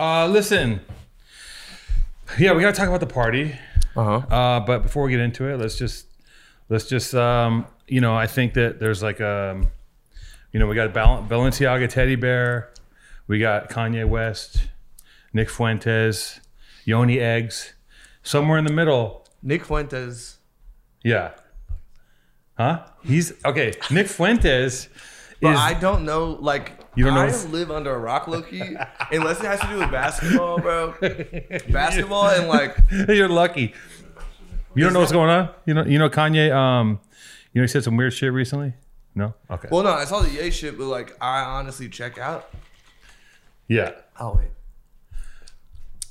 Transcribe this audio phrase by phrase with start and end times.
[0.00, 0.80] Uh, listen.
[2.38, 3.54] Yeah, we gotta talk about the party.
[3.94, 4.34] Uh-huh.
[4.34, 6.06] Uh, but before we get into it, let's just
[6.70, 9.68] let's just um, you know, I think that there's like um,
[10.52, 12.72] you know, we got Bal- Balenciaga teddy bear,
[13.26, 14.68] we got Kanye West,
[15.34, 16.40] Nick Fuentes,
[16.86, 17.74] Yoni eggs,
[18.22, 19.28] somewhere in the middle.
[19.42, 20.38] Nick Fuentes.
[21.04, 21.32] Yeah.
[22.56, 22.86] Huh?
[23.04, 23.74] He's okay.
[23.90, 24.88] Nick Fuentes
[25.40, 28.60] But is I don't know, like, You don't know I live under a rock, Loki,
[29.12, 30.94] unless it has to do with basketball, bro.
[31.70, 32.76] basketball and like,
[33.08, 33.74] You're lucky.
[34.74, 35.50] You don't know what's going on.
[35.66, 35.84] You know.
[35.84, 36.54] You know Kanye.
[36.54, 37.00] Um,
[37.52, 38.74] you know he said some weird shit recently.
[39.14, 39.34] No.
[39.50, 39.68] Okay.
[39.72, 42.50] well, no, I saw the Ye shit, but like, I honestly check out.
[43.66, 43.92] yeah.
[44.20, 44.50] Oh wait,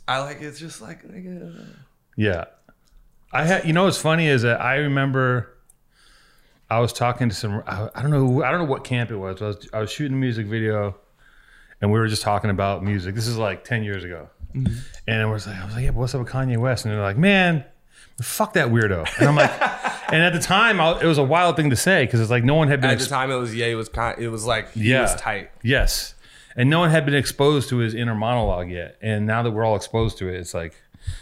[0.07, 1.67] I like it's just like, nigga.
[2.17, 2.45] Yeah.
[3.31, 3.65] I had.
[3.65, 5.55] You know what's funny is that I remember.
[6.69, 7.63] I was talking to some.
[7.65, 8.43] I, I don't know.
[8.43, 9.41] I don't know what camp it was.
[9.41, 9.69] I was.
[9.73, 10.95] I was shooting a music video,
[11.81, 13.15] and we were just talking about music.
[13.15, 14.73] This is like ten years ago, mm-hmm.
[15.07, 16.85] and I was like, I was like, yeah, but what's up with Kanye West?
[16.85, 17.65] And they're like, man,
[18.21, 19.07] fuck that weirdo.
[19.19, 19.51] And I'm like,
[20.11, 22.43] and at the time, I, it was a wild thing to say because it's like
[22.43, 22.91] no one had been.
[22.91, 24.19] At the ex- time, it was Ye was kind.
[24.19, 25.01] It was like he Yeah.
[25.01, 25.51] was tight.
[25.63, 26.15] Yes.
[26.55, 28.97] And no one had been exposed to his inner monologue yet.
[29.01, 30.73] And now that we're all exposed to it, it's like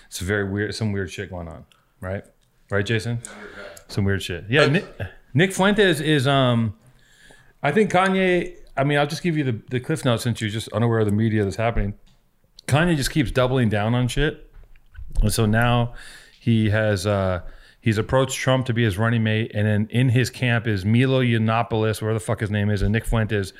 [0.08, 1.66] it's very weird, some weird shit going on.
[2.02, 2.23] Right?
[2.72, 3.20] Right, Jason?
[3.88, 4.45] Some weird shit.
[4.50, 4.86] Yeah, uh, Nick,
[5.33, 6.73] Nick Fuentes is um
[7.61, 10.52] I think Kanye I mean, I'll just give you the, the cliff notes since you're
[10.52, 11.95] just unaware of the media that's happening.
[12.67, 14.52] Kanye just keeps doubling down on shit.
[15.22, 15.94] And so now
[16.39, 17.42] he has uh
[17.81, 21.22] he's approached Trump to be his running mate, and then in his camp is Milo
[21.22, 23.53] Yiannopoulos, where the fuck his name is, and Nick Fuentes.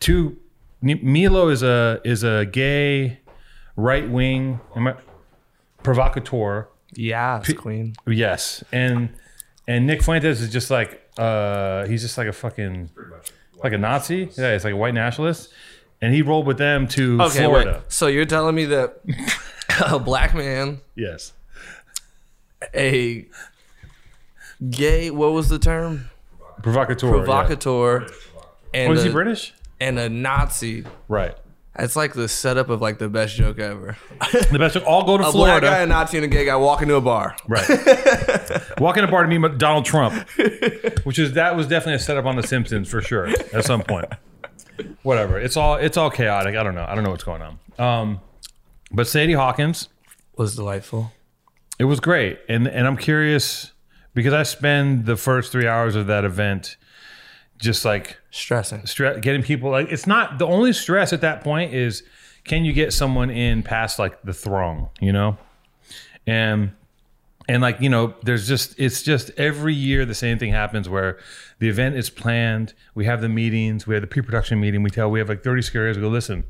[0.00, 0.38] Two
[0.80, 3.18] Milo is a is a gay
[3.76, 4.60] right wing
[5.82, 6.68] provocateur.
[6.94, 7.94] Yeah, it's queen.
[8.06, 9.10] Yes, and
[9.66, 12.90] and Nick Fuentes is just like uh he's just like a fucking
[13.62, 14.28] like a Nazi.
[14.36, 15.52] Yeah, he's like a white nationalist,
[16.02, 17.80] and he rolled with them to Okay, Florida.
[17.82, 17.92] wait.
[17.92, 18.98] So you're telling me that
[19.86, 21.32] a black man, Yes,
[22.74, 23.26] a
[24.70, 26.10] gay, what was the term?
[26.62, 27.08] provocateur.
[27.08, 27.24] yeah.
[27.24, 28.06] Provocateur,
[28.72, 29.52] and Was he a, British?
[29.80, 30.84] and a Nazi.
[31.08, 31.36] Right.
[31.76, 33.96] It's like the setup of like the best joke ever.
[34.50, 34.74] The best.
[34.74, 34.84] Joke.
[34.86, 35.82] All go to A black guy, Florida.
[35.82, 37.36] a Nazi, and a gay guy walk into a bar.
[37.48, 37.68] Right.
[38.78, 40.28] Walk in a bar to meet Donald Trump,
[41.04, 44.06] which is that was definitely a setup on The Simpsons for sure at some point.
[45.02, 45.38] Whatever.
[45.38, 46.56] It's all it's all chaotic.
[46.56, 46.84] I don't know.
[46.88, 47.58] I don't know what's going on.
[47.78, 48.20] Um,
[48.90, 49.88] but Sadie Hawkins,
[50.36, 51.12] Was delightful.
[51.78, 53.72] it was great, and and I'm curious
[54.14, 56.76] because I spend the first three hours of that event
[57.58, 58.80] just like Stressing.
[58.80, 62.02] stre- getting people like it's not the only stress at that point is
[62.44, 65.38] can you get someone in past like the throng you know
[66.26, 66.72] and
[67.48, 71.18] and like you know there's just it's just every year the same thing happens where
[71.58, 75.10] the event is planned we have the meetings we have the pre-production meeting we tell
[75.10, 76.44] we have like 30 scares we go listen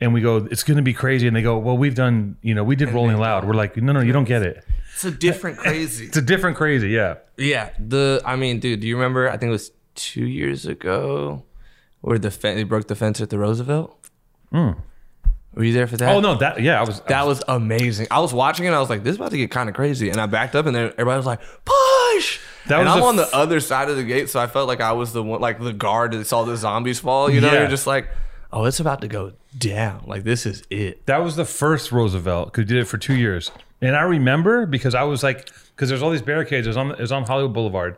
[0.00, 2.54] and we go it's going to be crazy and they go well we've done you
[2.54, 4.64] know we did rolling loud we're like no no you don't get it
[4.94, 6.06] It's a different crazy.
[6.08, 7.70] it's a different crazy yeah yeah.
[7.80, 9.28] The I mean, dude, do you remember?
[9.28, 11.44] I think it was two years ago,
[12.00, 13.98] where the fe- they broke the fence at the Roosevelt.
[14.50, 14.70] Hmm.
[15.54, 16.12] Were you there for that?
[16.12, 18.08] oh no that yeah i was That was amazing.
[18.10, 18.70] I was watching it.
[18.72, 20.66] I was like, "This is about to get kind of crazy," and I backed up,
[20.66, 23.60] and then everybody was like, "Push!" That and was I'm the on f- the other
[23.60, 26.12] side of the gate, so I felt like I was the one, like the guard
[26.12, 27.30] that saw the zombies fall.
[27.30, 27.60] You know, Yeah.
[27.60, 28.08] you're just like,
[28.52, 30.02] "Oh, it's about to go down.
[30.08, 33.52] Like this is it." That was the first Roosevelt because did it for two years,
[33.80, 36.66] and I remember because I was like, because there's all these barricades.
[36.66, 37.96] It was on it was on Hollywood Boulevard,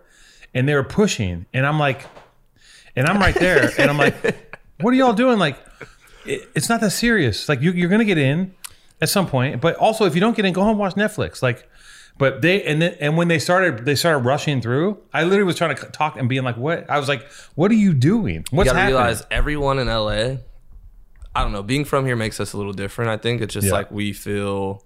[0.55, 2.07] and they were pushing, and I'm like,
[2.95, 4.15] and I'm right there, and I'm like,
[4.81, 5.39] what are y'all doing?
[5.39, 5.59] Like,
[6.25, 7.49] it, it's not that serious.
[7.49, 8.55] Like you, you're gonna get in
[9.01, 11.43] at some point, but also if you don't get in, go home and watch Netflix.
[11.43, 11.69] Like,
[12.19, 15.57] but they and then and when they started they started rushing through, I literally was
[15.57, 16.89] trying to talk and being like, what?
[16.91, 18.45] I was like, what are you doing?
[18.51, 18.97] What's you gotta happening?
[18.97, 20.39] realize everyone in LA.
[21.35, 21.63] I don't know.
[21.63, 23.11] Being from here makes us a little different.
[23.11, 23.75] I think it's just Yeah.
[23.75, 24.83] like we feel,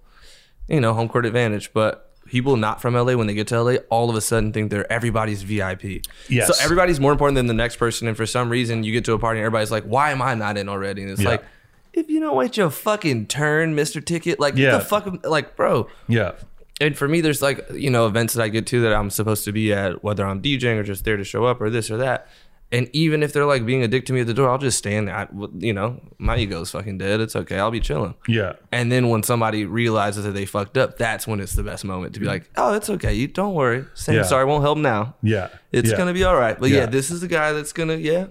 [0.67, 1.71] you know, home court advantage.
[1.71, 4.71] But people not from LA when they get to LA, all of a sudden think
[4.71, 6.01] they're everybody's VIP.
[6.29, 6.47] Yes.
[6.47, 8.07] So everybody's more important than the next person.
[8.07, 10.33] And for some reason, you get to a party and everybody's like, "Why am I
[10.33, 11.29] not in already?" And it's Yeah.
[11.31, 11.43] like,
[11.91, 14.77] if you don't wait your fucking turn, Mister Ticket, like Yeah.
[14.77, 15.89] the fuck, like, bro.
[16.07, 16.31] yeah,
[16.79, 19.43] And for me, there's like you know events that I get to that I'm supposed
[19.45, 21.97] to be at, whether I'm DJing or just there to show up or this or
[21.97, 22.27] that.
[22.73, 24.77] And even if they're like being a dick to me at the door, I'll just
[24.77, 25.15] stand there.
[25.15, 25.27] I,
[25.57, 27.19] you know, my ego's fucking dead.
[27.19, 27.59] It's okay.
[27.59, 28.15] I'll be chilling.
[28.29, 28.53] yeah.
[28.71, 32.13] And then when somebody realizes that they fucked up, that's when it's the best moment
[32.13, 33.13] to be like, "Oh, it's okay.
[33.13, 33.83] You don't worry.
[33.93, 34.23] Saying Yeah.
[34.23, 35.15] sorry won't help now.
[35.21, 35.97] Yeah, It's yeah.
[35.97, 36.77] gonna be all right." But yeah.
[36.81, 36.85] Yeah.
[36.85, 38.27] this is the guy that's gonna yeah.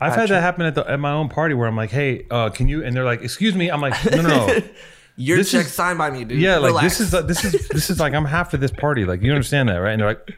[0.00, 2.50] I've had that happen at, the, at my own party where I'm like, hey, uh,
[2.50, 2.84] can you?
[2.84, 3.70] And they're like, excuse me.
[3.70, 4.60] I'm like, no, no, no.
[5.16, 6.40] Your This check is- signed by me, dude.
[6.40, 6.98] yeah, like Relax.
[6.98, 9.04] this is this is this is like I'm half of this party.
[9.04, 9.92] Like you understand that, right?
[9.92, 10.34] And they're like,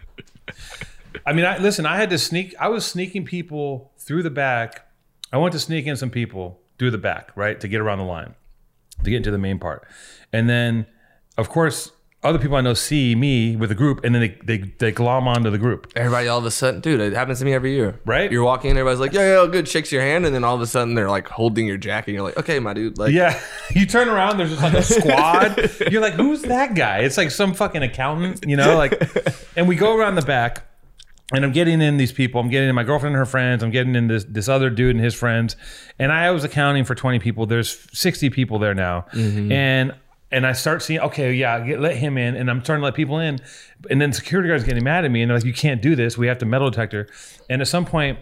[1.26, 1.84] I mean, I listen.
[1.87, 2.55] I had to sneak.
[2.61, 4.87] I was sneaking people through the back.
[5.32, 8.05] I went to sneak in some people through the back, right, to get around the
[8.05, 8.34] line.
[9.02, 9.87] to get into the main part.
[10.32, 10.87] And then,
[11.37, 11.90] of course,
[12.23, 15.28] other people I know see me with the group, and then they they, they glom
[15.28, 15.93] onto the group.
[15.94, 18.00] Everybody all of a sudden, dude, it happens to me every year.
[18.05, 18.31] Right?
[18.32, 20.61] You're walking in, everybody's like, yeah, yeah, good, shakes your hand, and then all of
[20.61, 23.38] a sudden they're like holding your jacket, and you're like, okay, my dude, like, Yeah,
[23.70, 25.70] you turn around, there's just like a squad.
[25.93, 27.00] You're like, who's that guy?
[27.00, 28.76] It's like some fucking accountant, you know?
[28.76, 28.94] Like,
[29.56, 30.65] and we go around the back,
[31.32, 32.40] and I'm getting in these people.
[32.40, 33.62] I'm getting in my girlfriend and her friends.
[33.62, 35.56] I'm getting in this this other dude and his friends.
[35.99, 37.46] And I was accounting for 20 people.
[37.46, 39.50] There's 60 people there now, mm-hmm.
[39.50, 39.94] and
[40.32, 42.94] and I start seeing, okay, yeah, get, let him in, and I'm starting to let
[42.94, 43.38] people in,
[43.88, 46.19] and then security guards getting mad at me, and they're like, you can't do this.
[46.19, 47.08] We have to metal detector.
[47.49, 48.19] And at some point,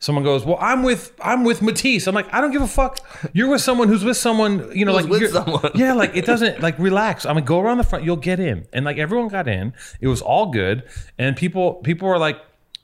[0.00, 2.06] someone goes, well, I'm with I'm with Matisse.
[2.08, 2.98] I'm like, I don't give a fuck.
[3.32, 5.70] You're with someone who's with someone, you know, Who's like with you're- someone.
[5.76, 7.24] yeah, like it doesn't like relax.
[7.26, 9.72] I mean, go around the front, you'll get in, and like everyone got in.
[10.00, 10.82] It was all good,
[11.18, 12.38] and people people were like.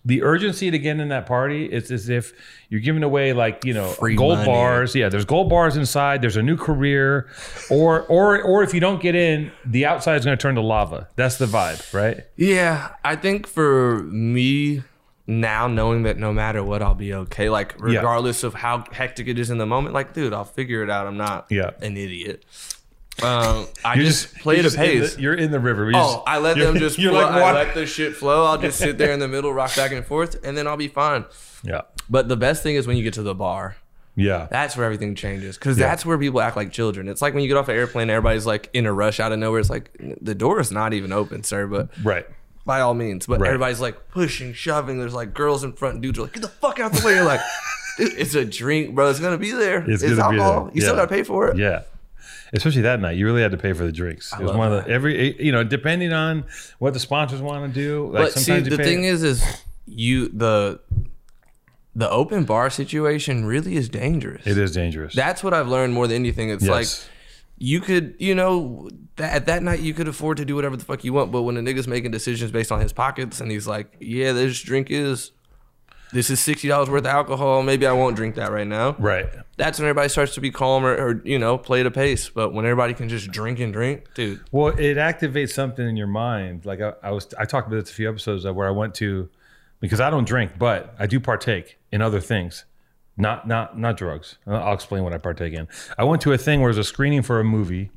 [0.09, 2.33] The urgency to get in that party is as if
[2.69, 4.47] you're giving away like you know Free gold money.
[4.47, 4.95] bars.
[4.95, 6.23] Yeah, there's gold bars inside.
[6.23, 7.29] There's a new career,
[7.71, 10.61] or or or if you don't get in, the outside is going to turn to
[10.61, 11.09] lava.
[11.17, 12.21] That's the vibe, right?
[12.37, 14.85] Yeah, I think for me
[15.27, 17.49] now, knowing that no matter what, I'll be okay.
[17.49, 17.97] Like Yeah.
[17.99, 21.07] regardless of how hectic it is in the moment, like dude, I'll figure it out.
[21.07, 21.71] I'm not Yeah.
[21.81, 22.45] an idiot.
[23.23, 25.15] Um, I You're just, play you're the just in pace.
[25.15, 25.87] the- you're in the river.
[25.91, 27.13] You Oh, just- I let them just flow.
[27.13, 28.45] like I let the shit flow.
[28.45, 30.89] I'll just sit there in the middle, rock back and forth, and then I'll be
[30.89, 31.25] fine.
[31.63, 31.81] yeah,
[32.11, 33.77] But the best thing is when you get to the bar.
[34.17, 34.49] yeah.
[34.51, 37.09] That's where everything changes because that's where people act like children.
[37.09, 39.39] It's like when you get off an airplane, everybody's like in a rush out of
[39.39, 39.61] nowhere.
[39.61, 39.91] It's like
[40.21, 41.67] the door is not even open, sir.
[41.67, 42.27] But Right.
[42.67, 43.47] By all means, but Right.
[43.49, 44.99] everybody's like pushing, shoving.
[44.99, 47.15] There's like girls in front, and dudes are like, "Get the fuck out the way!"
[47.15, 47.41] You're like,
[47.97, 49.09] "Dude, "It's a drink, bro.
[49.09, 49.79] It's gonna be there.
[49.89, 50.65] It's It's, gonna be alcohol.
[50.67, 50.75] there.
[50.75, 51.01] You still Yeah.
[51.03, 51.83] gotta pay for it." Yeah.
[52.53, 54.33] Especially that night, you really had to pay for the drinks.
[54.33, 56.45] It was love one of the every you know, depending on
[56.79, 58.07] what the sponsors want to do.
[58.13, 59.43] Like But see, sometimes you the pay- thing is, is
[59.87, 60.81] you the
[61.95, 64.47] the open bar situation really is dangerous.
[64.47, 65.15] it is dangerous.
[65.15, 66.51] That's what I've learned more than anything.
[66.51, 67.09] It's like yes.
[67.59, 70.85] You could, you know, that at that night you could afford to do whatever the
[70.85, 71.33] fuck you want.
[71.33, 74.61] But when a nigga's making decisions based on his pockets and he's like, yeah, this
[74.61, 75.33] drink is,
[76.13, 77.63] this is sixty dollars worth of alcohol.
[77.65, 78.95] Maybe I won't drink that right now.
[78.99, 79.27] right.
[79.57, 82.29] That's when everybody starts to be calmer or you know play at a pace.
[82.29, 86.07] But when everybody can just drink and drink, dude, Well, it activates something in your
[86.07, 86.65] mind.
[86.65, 88.95] Like I, I was, I talked about this a few episodes of where I went
[88.97, 89.29] to,
[89.81, 92.67] because I don't drink, but I do partake in other things,
[93.17, 94.37] not not not drugs.
[94.47, 95.69] I'll explain what I partake in.
[95.97, 97.91] I went to a thing where it was a screening for a movie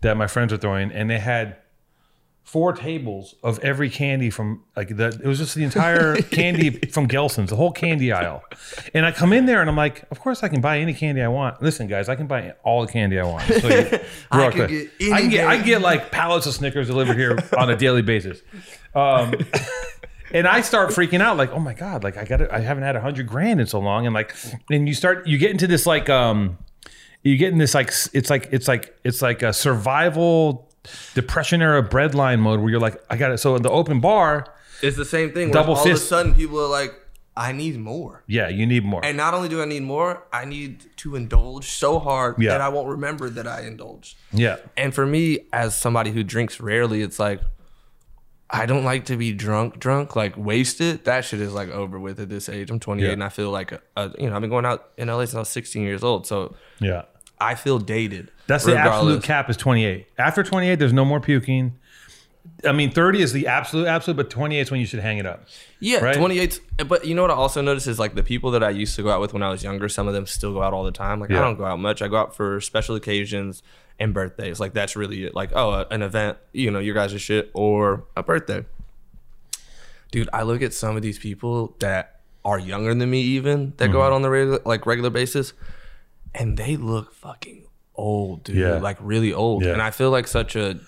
[0.00, 1.56] that my friends were throwing, and they had
[2.44, 7.08] four tables of every candy from like the it was just the entire candy from
[7.08, 8.44] Gelson's, the whole candy aisle.
[8.92, 11.22] And I come in there and I'm like, of course I can buy any candy
[11.22, 11.62] I want.
[11.62, 13.44] Listen, guys, I can buy all the candy I want.
[13.44, 13.98] So you,
[14.30, 15.70] I can get any I can get I candy.
[15.70, 18.42] get like pallets of Snickers delivered here on a daily basis.
[18.94, 19.34] Um,
[20.32, 22.96] and I start freaking out, like, oh my god, like I got I haven't had
[22.96, 24.34] a hundred grand in so long, and like,
[24.70, 26.58] and you start you get into this like um,
[27.22, 30.70] you get in this like it's like it's like it's like a survival
[31.14, 33.38] depression era breadline mode where you're like, I got it.
[33.38, 34.46] So in the open bar,
[34.82, 35.50] it's the same thing.
[35.50, 36.02] Double all fist.
[36.02, 36.94] of a sudden people are like,
[37.36, 38.22] I need more.
[38.26, 39.04] yeah, you need more.
[39.04, 42.50] And not only do I need more, I need to indulge so hard Yeah.
[42.50, 44.16] that I won't remember that I indulged.
[44.32, 47.40] yeah, And for me, as somebody who drinks rarely, it's like
[48.50, 51.04] I don't like to be drunk, drunk, like wasted.
[51.04, 52.70] That shit is like over with at this age.
[52.70, 53.12] I'm 28 Yeah.
[53.12, 55.34] and I feel like, a, a, you know, I've been going out in LA since
[55.34, 56.26] I was 16 years old.
[56.26, 57.02] So yeah.
[57.40, 58.30] I feel dated.
[58.46, 60.06] That's the absolute cap is 28.
[60.18, 61.78] After 28, there's no more puking.
[62.64, 65.26] I mean, 30 is the absolute absolute, but 28 is when you should hang it
[65.26, 65.44] up.
[65.80, 66.16] Yeah, Right?
[66.16, 66.60] 28.
[66.86, 69.02] But you know what I also notice is like the people that I used to
[69.02, 70.92] go out with when I was younger, some of them still go out all the
[70.92, 71.20] time.
[71.20, 71.38] Like Yeah.
[71.40, 72.00] I don't go out much.
[72.02, 73.62] I go out for special occasions
[73.98, 74.60] and birthdays.
[74.60, 75.34] Like that's really it.
[75.34, 78.64] Like, oh, an event, you know, your guys' are shit or a birthday.
[80.10, 83.90] Dude, I look at some of these people that are younger than me even that
[83.90, 84.14] go out Mm-hmm.
[84.14, 85.54] on the regular like regular basis
[86.34, 88.56] and they look fucking old, dude.
[88.56, 88.74] Yeah.
[88.78, 89.64] Like really old.
[89.64, 89.72] Yeah.
[89.72, 90.78] And I feel like such a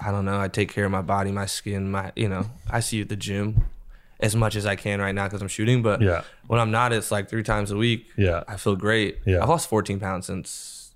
[0.00, 0.40] I don't know.
[0.40, 2.46] I take care of my body, my skin, my you know.
[2.70, 3.64] I see you at the gym
[4.20, 5.82] as much as I can right now because I'm shooting.
[5.82, 6.22] But Yeah.
[6.46, 8.06] when I'm not, it's like three times a week.
[8.16, 8.42] Yeah.
[8.48, 9.18] I feel great.
[9.26, 9.42] Yeah.
[9.42, 10.92] I've lost 14 pounds since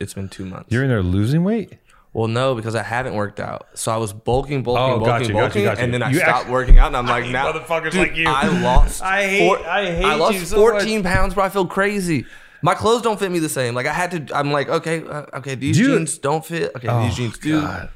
[0.00, 0.70] it's been two months.
[0.72, 1.74] You're in there losing weight?
[2.12, 3.66] well, no, because I haven't worked out.
[3.74, 6.10] So I was bulking, bulking, Oh, bulking, got you, got you, bulking, and then I
[6.10, 8.24] You stopped act- working out, and I'm like, hate now, motherfuckers dude, like you.
[8.26, 9.02] I lost.
[9.02, 11.44] I hate- I hate I lost so 14 pounds, bro.
[11.44, 12.24] I feel crazy.
[12.62, 13.74] My clothes don't fit me the same.
[13.74, 14.36] Like I had to.
[14.36, 15.98] I'm like, okay, uh, okay, these Dude.
[15.98, 16.72] jeans don't fit.
[16.76, 17.60] Okay, Oh, these jeans do.
[17.60, 17.90] God.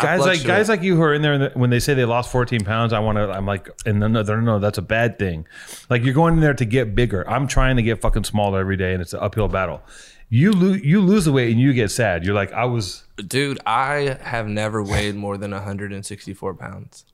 [0.00, 0.46] I Guys like fluctuate.
[0.46, 2.92] guys like you who are in there and when they say they lost 14 pounds,
[2.92, 3.28] I want to.
[3.30, 5.44] I'm like, and no, no, no, no, that's a bad thing.
[5.90, 7.28] Like you're going in there to get bigger.
[7.28, 9.82] I'm trying to get fucking smaller every day, and it's an uphill battle.
[10.30, 12.24] You lose, you lose the weight, and you get sad.
[12.24, 13.02] You're like, I was.
[13.16, 17.04] Dude, I have never weighed more than 164 pounds.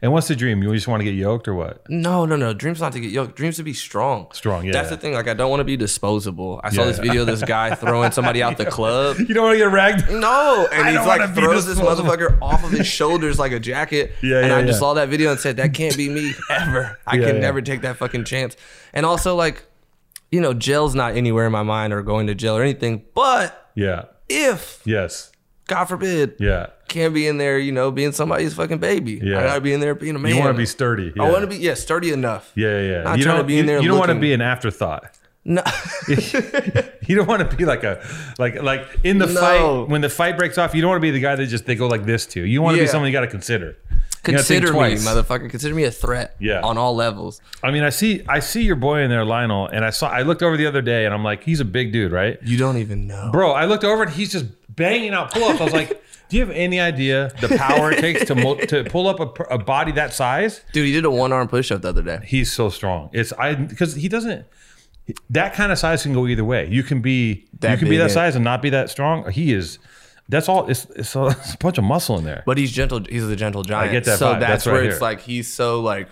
[0.00, 0.62] And what's the dream?
[0.62, 1.88] You just want to get yoked or what?
[1.88, 2.52] No, no, no.
[2.52, 3.36] Dreams not to get yoked.
[3.36, 4.28] Dreams to be strong.
[4.32, 4.72] Strong, yeah.
[4.72, 5.14] That's the thing.
[5.14, 6.60] Like, I don't want to be disposable.
[6.64, 6.86] I saw Yeah.
[6.88, 9.16] this video of this guy throwing somebody out the club.
[9.18, 10.10] You don't want to get ragged.
[10.10, 14.12] No, and I he's like throws this motherfucker off of his shoulders like a jacket.
[14.22, 16.98] Yeah, and yeah, I just saw that video and said that can't be me ever.
[17.06, 17.40] I Yeah, can yeah.
[17.42, 18.56] never take that fucking chance.
[18.92, 19.64] And also, like,
[20.30, 23.02] you know, jail's not anywhere in my mind or going to jail or anything.
[23.14, 24.04] But Yeah.
[24.28, 25.31] if Yes.
[25.68, 26.66] God forbid, Yeah.
[26.88, 29.20] can't be in there, you know, being somebody's fucking baby.
[29.22, 29.38] Yeah.
[29.38, 30.34] I gotta be in there being a man.
[30.34, 31.12] You want to be sturdy.
[31.18, 32.52] I want to be yeah sturdy enough.
[32.54, 32.90] Yeah, yeah.
[32.90, 33.02] yeah.
[33.04, 35.04] Not you trying to be in there You don't want to be an afterthought.
[35.44, 35.62] No,
[37.06, 38.04] You don't want to be like a
[38.38, 39.40] like like in the No.
[39.40, 40.74] fight when the fight breaks off.
[40.74, 42.42] You don't want to be the guy that just they go like this to.
[42.46, 43.76] You want to be someone you got to consider.
[43.90, 45.04] You consider me, twice.
[45.04, 45.50] motherfucker.
[45.50, 46.36] Consider me a threat.
[46.38, 46.60] Yeah.
[46.60, 47.40] on all levels.
[47.60, 50.22] I mean, I see I see your boy in there, Lionel, and I saw I
[50.22, 52.38] looked over the other day and I'm like, he's a big dude, right?
[52.44, 53.30] You don't even know.
[53.32, 55.60] Bro, I looked over and he's just banging out pull ups.
[55.60, 58.84] I was like, do you have any idea the power it takes to mo- to
[58.84, 60.62] pull up a, a body that size?
[60.72, 62.20] Dude, he did a one arm push up the other day.
[62.24, 63.10] He's so strong.
[63.12, 64.46] It's I because he doesn't.
[65.30, 66.68] That kind of size can go either way.
[66.68, 69.30] You can be That you can be big that size and not be that strong.
[69.30, 69.78] He is.
[70.28, 70.68] That's all.
[70.70, 72.44] It's, it's, a, it's a bunch of muscle in there.
[72.46, 73.04] But he's gentle.
[73.08, 73.92] He's a gentle giant.
[73.92, 74.40] get that So vibe.
[74.40, 75.00] that's, That's right where it's here.
[75.02, 76.08] like he's so like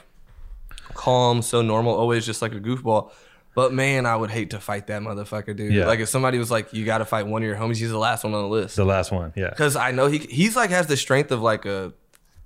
[0.94, 3.12] calm, so normal, always just like a goofball.
[3.54, 5.72] But man, I would hate to fight that motherfucker, dude.
[5.72, 5.86] Yeah.
[5.86, 7.98] Like if somebody was like, "You got to fight one of your homies," he's the
[7.98, 8.76] last one on the list.
[8.76, 9.50] the last one, yeah.
[9.50, 11.92] Because I know he he's like has the strength of like a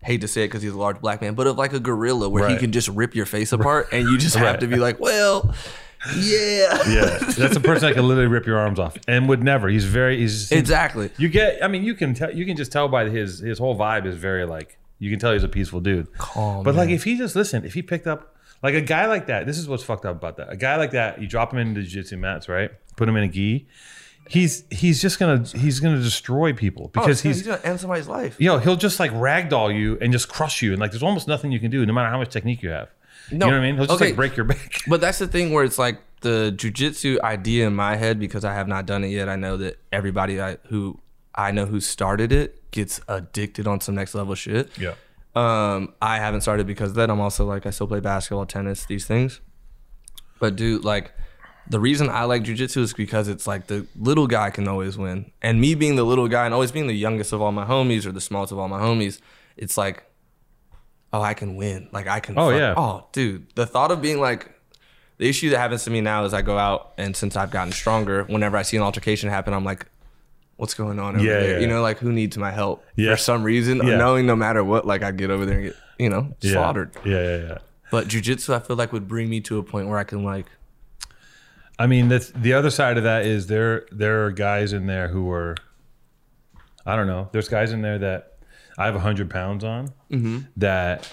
[0.03, 2.29] hate to say it because he's a large black man, but of like a gorilla
[2.29, 4.61] where he can just rip your face apart and you just have Right.
[4.61, 5.55] to be like, well,
[6.17, 9.69] yeah, Yeah, that's a person that can literally rip your arms off and would never.
[9.69, 10.19] He's very.
[10.19, 11.11] He's exactly.
[11.19, 11.63] You get.
[11.65, 12.31] I mean, you can tell.
[12.35, 14.79] You can just tell by his his whole vibe is very like.
[14.99, 16.17] You can tell he's a peaceful dude.
[16.17, 19.27] Calm, But like, if he just listened, if he picked up like a guy like
[19.27, 20.51] that, this is what's fucked up about that.
[20.51, 22.71] A guy like that, you drop him into jiu-jitsu mats, right?
[22.97, 23.69] Put him in a gi.
[24.27, 27.37] He's he's just gonna he's gonna destroy people oh, because Oh, he's.
[27.41, 28.41] he's gonna end somebody's life.
[28.41, 31.53] Yo, he'll just like ragdoll you and just crush you, and like there's almost nothing
[31.53, 32.89] you can do, no matter how much technique you have.
[33.31, 33.75] you know what I mean?
[33.77, 34.07] He'll just okay.
[34.07, 34.81] like break your back.
[34.89, 38.55] But that's the thing where it's like the jujitsu idea in my head because I
[38.55, 39.29] have not done it yet.
[39.29, 40.99] I know that everybody I, who
[41.35, 44.71] I know who started it gets addicted on some next level shit.
[44.79, 44.95] Yeah.
[45.35, 47.11] Um, I haven't started because then.
[47.11, 49.41] I'm also like I still play basketball, tennis, these things.
[50.39, 51.13] But dude, like
[51.69, 55.31] the reason I like jujitsu is because it's like the little guy can always win,
[55.43, 58.07] and me being the little guy and always being the youngest of all my homies
[58.07, 59.21] or the smallest of all my homies,
[59.57, 60.05] it's like,
[61.13, 61.89] oh, I can win.
[61.93, 62.39] Like I can.
[62.39, 62.75] Oh, fuck- yeah.
[62.77, 64.51] Oh, dude, the thought of being like.
[65.17, 67.73] The issue that happens to me now is I go out and since I've gotten
[67.73, 69.87] stronger, whenever I see an altercation happen, I'm like,
[70.57, 71.51] what's going on over Yeah, there?
[71.55, 71.59] yeah.
[71.61, 72.85] You know, like who needs my help?
[72.97, 73.13] Yeah.
[73.13, 76.09] For some reason, knowing no matter what, like I get over there and get, you
[76.11, 76.93] know, slaughtered.
[77.05, 77.59] Yeah, yeah, yeah.
[77.91, 80.47] But jujitsu, I feel like would bring me to a point where I can like,
[81.79, 85.09] I mean, that's the other side of that is there there are guys in there
[85.09, 85.57] who are,
[86.87, 87.29] I don't know.
[87.33, 88.39] There's guys in there that
[88.79, 90.39] I have hundred pounds on Mm-hmm.
[90.57, 91.13] that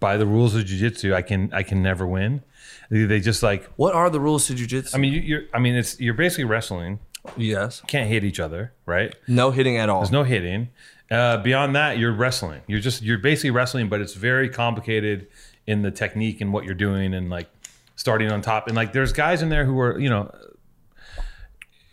[0.00, 2.42] by the rules of jujitsu, I can I can never win.
[2.90, 4.94] They they just like what are the rules to jujitsu?
[4.94, 6.98] I mean you, you're I mean it's you're basically wrestling.
[7.36, 9.14] Yes, Can't hit each other, right?
[9.28, 10.00] no hitting at all.
[10.00, 10.68] There's no hitting.
[11.10, 12.62] Uh, beyond that, you're wrestling.
[12.66, 15.28] You're just you're basically wrestling, but it's very complicated
[15.66, 17.48] in the technique and what you're doing and like
[17.96, 18.66] starting on top.
[18.66, 20.34] And like there's guys in there who are you know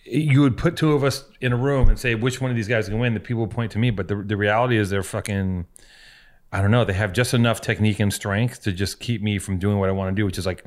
[0.03, 2.67] you would put two of us in a room and say which one of these
[2.67, 3.13] guys can win.
[3.13, 5.67] The people would point to me, but the the reality is they're fucking.
[6.53, 6.83] I don't know.
[6.83, 9.93] They have just enough technique and strength to just keep me from doing what I
[9.93, 10.65] want to do, which is like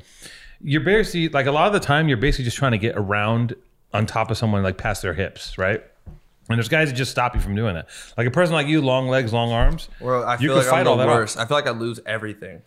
[0.61, 3.55] you're basically like a lot of the time you're basically just trying to get around
[3.93, 5.83] on top of someone like past their hips, right?
[6.47, 7.87] And there's guys that just stop you from doing that.
[8.17, 9.89] Like a person like you, long legs, long arms.
[9.99, 11.07] Well, I feel like I'm the off.
[11.07, 11.37] worst.
[11.39, 12.61] I feel like I lose everything.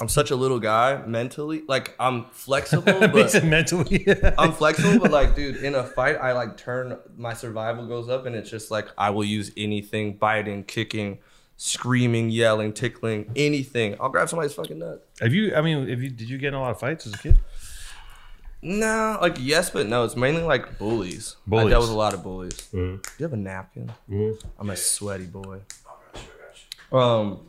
[0.00, 1.62] I'm such a little guy mentally.
[1.66, 4.06] Like I'm flexible, but mentally.
[4.38, 5.00] I'm flexible.
[5.00, 8.50] But like, dude, in a fight, I like turn my survival goes up, and it's
[8.50, 11.18] just like I will use anything, biting, kicking,
[11.56, 13.96] screaming, yelling, tickling, anything.
[13.98, 15.04] I'll grab somebody's fucking nut.
[15.20, 15.54] have you?
[15.54, 16.10] I mean, have you?
[16.10, 17.38] Did you get in a lot of fights as a kid?
[18.68, 20.02] No, like yes, but no.
[20.02, 21.36] It's mainly like bullies.
[21.46, 21.70] I Bullies.
[21.70, 22.56] dealt with a lot of bullies.
[22.72, 23.92] Do you have a napkin?
[24.58, 25.60] I'm a sweaty boy.
[26.90, 27.46] Um,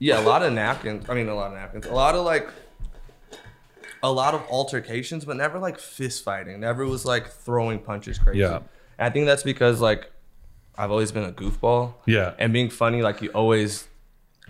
[0.00, 1.08] yeah, a lot of napkins.
[1.08, 1.86] I mean, a lot of napkins.
[1.86, 2.48] A lot of like,
[4.02, 6.58] a lot of altercations, but never like fist fighting.
[6.58, 8.40] Never was like throwing punches crazy.
[8.40, 8.56] Yeah.
[8.98, 10.10] And I think that's because like,
[10.76, 11.94] I've always been a goofball.
[12.04, 12.34] Yeah.
[12.40, 13.86] And being funny, like you always.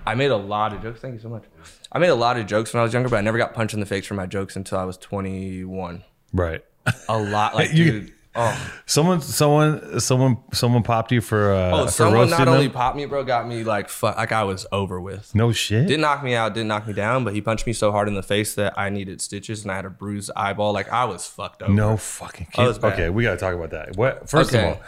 [0.06, 1.00] I made a lot of jokes.
[1.00, 1.44] Thank you so much.
[1.92, 3.74] I made a lot of jokes when I was younger, but I never got punched
[3.74, 6.02] in the face for my jokes until I was 21.
[6.32, 6.64] Right.
[7.08, 8.12] A lot, like You- dude.
[8.34, 12.72] Oh, Someone, someone, someone, someone popped you for uh, oh for someone not only them?
[12.72, 15.34] popped me, bro, got me like fuck, like I was over with.
[15.34, 15.86] No shit.
[15.86, 18.14] Didn't knock me out, didn't knock me down, but he punched me so hard in
[18.14, 20.72] the face that I needed stitches and I had a bruised eyeball.
[20.72, 21.74] Like I was fucked over.
[21.74, 22.82] No fucking Oh, kid.
[22.84, 23.98] Okay, we gotta talk about that.
[23.98, 24.30] What?
[24.30, 24.62] First Okay.
[24.70, 24.82] of all,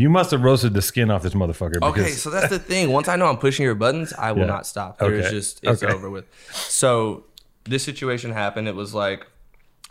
[0.00, 1.74] You must have roasted the skin off this motherfucker.
[1.74, 2.90] Because, Okay, so that's the thing.
[2.90, 4.46] Once I know I'm pushing your buttons, I will Yeah.
[4.46, 4.98] not stop.
[4.98, 5.30] There's Okay.
[5.36, 5.92] just it's Okay.
[5.92, 6.24] over with.
[6.52, 7.24] So
[7.64, 8.66] this situation happened.
[8.66, 9.26] It was like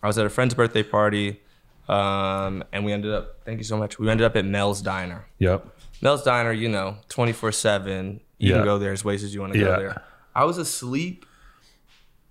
[0.01, 1.41] I was at a friend's birthday party,
[1.87, 3.41] um, and we ended up.
[3.45, 3.99] Thank you so much.
[3.99, 5.27] We ended up at Mel's Diner.
[5.37, 5.67] Yep.
[6.01, 8.21] Mel's Diner, you know, twenty four seven.
[8.39, 8.55] You Yeah.
[8.57, 9.65] can go there as ways as you want to Yeah.
[9.65, 10.01] go there.
[10.35, 11.25] I was asleep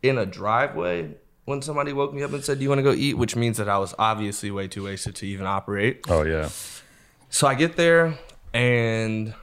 [0.03, 2.93] in a driveway when somebody woke me up and said, "Do you want to go
[2.93, 6.01] eat?" Which means that I was obviously way too wasted to even operate.
[6.09, 6.49] Oh yeah.
[7.31, 8.19] So I get there
[8.55, 9.35] and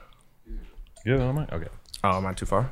[1.04, 1.68] You know what Okay.
[2.04, 2.70] oh, am I too far?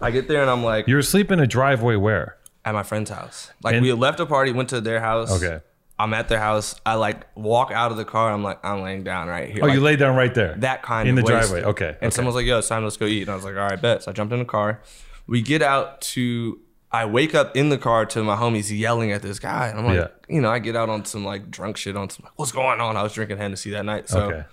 [0.00, 2.36] I get there and I'm like You're asleep in a driveway where?
[2.66, 3.52] at my friend's house.
[3.62, 5.30] Like And- we left a party, went to their house.
[5.42, 5.60] Okay.
[5.98, 6.74] I'm at their house.
[6.84, 8.32] I like walk out of the car.
[8.32, 9.60] I'm like, I'm laying down right here.
[9.62, 10.54] Oh, Like, you laid down right there.
[10.58, 11.50] that kind of in of the wasted.
[11.52, 11.70] driveway.
[11.70, 11.86] Okay.
[11.88, 12.10] And okay.
[12.10, 12.82] someone's like, "Yo, it's time.
[12.82, 14.44] Let's go eat." And I was like, "All right, bet." So I jumped in the
[14.44, 14.80] car.
[15.28, 16.58] We get out to.
[16.94, 19.84] I wake up in the car to my homies yelling at this guy, and I'm
[19.86, 20.08] like, Yeah.
[20.34, 22.96] you know, I get out on some like drunk shit on some what's going on?
[22.96, 24.44] I was drinking Hennessy that night, so okay.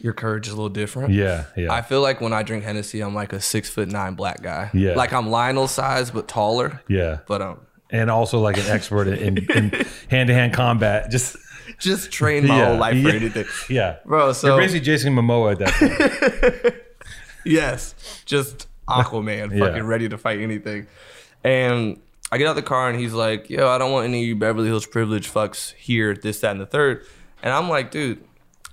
[0.00, 1.12] your courage is a little different.
[1.12, 1.44] Yeah.
[1.56, 1.72] Yeah.
[1.72, 4.70] I feel like when I drink Hennessy, I'm like a six foot nine black guy.
[4.72, 4.94] Yeah.
[4.94, 6.80] like I'm Lionel size but taller.
[6.88, 7.18] yeah.
[7.26, 9.36] But um, And also like an expert in
[10.08, 11.10] hand to hand combat.
[11.10, 11.36] Just
[11.78, 13.14] just trained my Yeah, whole life for yeah.
[13.14, 13.96] anything, yeah.
[14.06, 14.32] bro.
[14.32, 16.74] So You're basically Jason Momoa at that point.
[17.44, 17.94] Yes,
[18.26, 19.66] just Aquaman, Yeah.
[19.66, 20.86] fucking ready to fight anything.
[21.44, 22.00] And
[22.32, 24.86] I get out the car and he's like, "Yo, I don't want any Beverly Hills
[24.86, 27.04] privilege fucks here, this, that, and the third.
[27.42, 28.22] And I'm like, "Dude,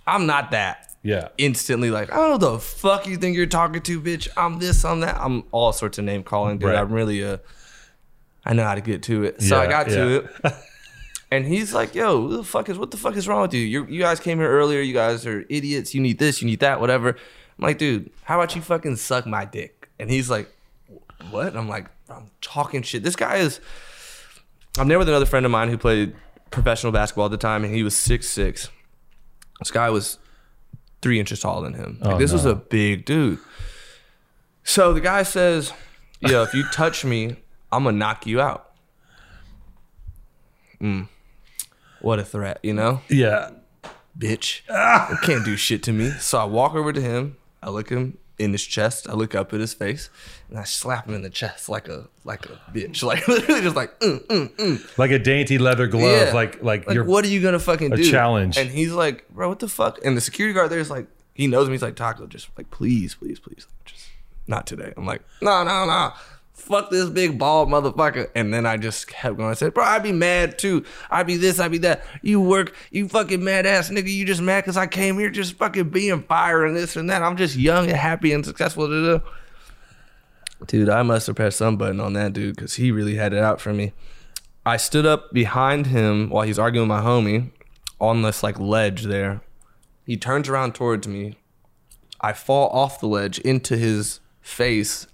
[0.08, 1.28] I'm not that." Yeah.
[1.38, 4.28] Instantly, like, I don't know the fuck you think you're talking to, bitch.
[4.36, 5.18] I'm this, I'm that.
[5.22, 6.70] I'm all sorts of name calling, dude.
[6.70, 6.78] Right.
[6.80, 7.38] I'm really uh,
[8.44, 9.42] I know how to get to it.
[9.42, 10.54] So I Yeah, got to it.
[11.32, 13.62] And he's like, "Yo, what the fuck is what the fuck is wrong with you?
[13.62, 14.80] You you guys came here earlier.
[14.82, 15.94] You guys are idiots.
[15.96, 16.42] You need this.
[16.42, 16.80] You need that.
[16.80, 20.50] Whatever." I'm like, "Dude, how about you fucking suck my dick?" And he's like,
[21.30, 23.04] "What?" And I'm like, "I'm talking shit.
[23.04, 23.60] This guy is."
[24.78, 26.16] I'm there with another friend of mine who played
[26.52, 28.70] professional basketball at the time, and he was six six.
[29.60, 30.20] This guy was
[31.02, 31.98] three inches taller than him.
[32.02, 33.40] Like, Oh, this was a big dude.
[34.64, 35.72] So the guy says,
[36.20, 37.38] "Yo, if you touch me,
[37.72, 38.72] I'm gonna knock you out."
[40.82, 41.08] Mm.
[42.02, 43.52] What a threat, you know, Yeah.
[44.18, 44.62] bitch.
[45.10, 46.12] You can't do shit to me.
[46.20, 47.38] So I walk over to him.
[47.64, 49.08] I look him in his chest.
[49.10, 50.10] I look up at his face,
[50.50, 53.76] and I slap him in the chest like a like a bitch, like literally just
[53.76, 54.00] like.
[54.00, 54.98] Mm, mm, mm.
[54.98, 56.28] Like a dainty leather glove.
[56.28, 56.34] Yeah.
[56.34, 58.12] Like like, Like, you're what are you gonna fucking a do?
[58.12, 58.58] challenge.
[58.58, 60.00] And he's like, bro, what the fuck?
[60.04, 61.74] And the security guard there is like, he knows me.
[61.74, 64.08] He's like, Taco, just like, please, please, please, just
[64.48, 64.94] not today.
[64.98, 66.14] I'm like, no, no, no.
[66.56, 68.30] Fuck this big bald motherfucker.
[68.34, 69.50] And then I just kept going.
[69.50, 70.84] I said, bro, I'd be mad too.
[71.12, 72.04] I'd be this, I'd be that.
[72.22, 74.12] You work, you fucking mad ass nigga.
[74.12, 77.22] You just mad because I came here just fucking being fire and this and that.
[77.22, 79.22] I'm just young and happy and successful.
[80.66, 83.40] Dude, I must have pressed some button on that dude because he really had it
[83.40, 83.92] out for me.
[84.66, 87.52] I stood up behind him while he's arguing with my homie
[88.00, 89.42] on this like ledge there.
[90.06, 91.38] He turns around towards me.
[92.22, 95.06] I fall off the ledge into his face,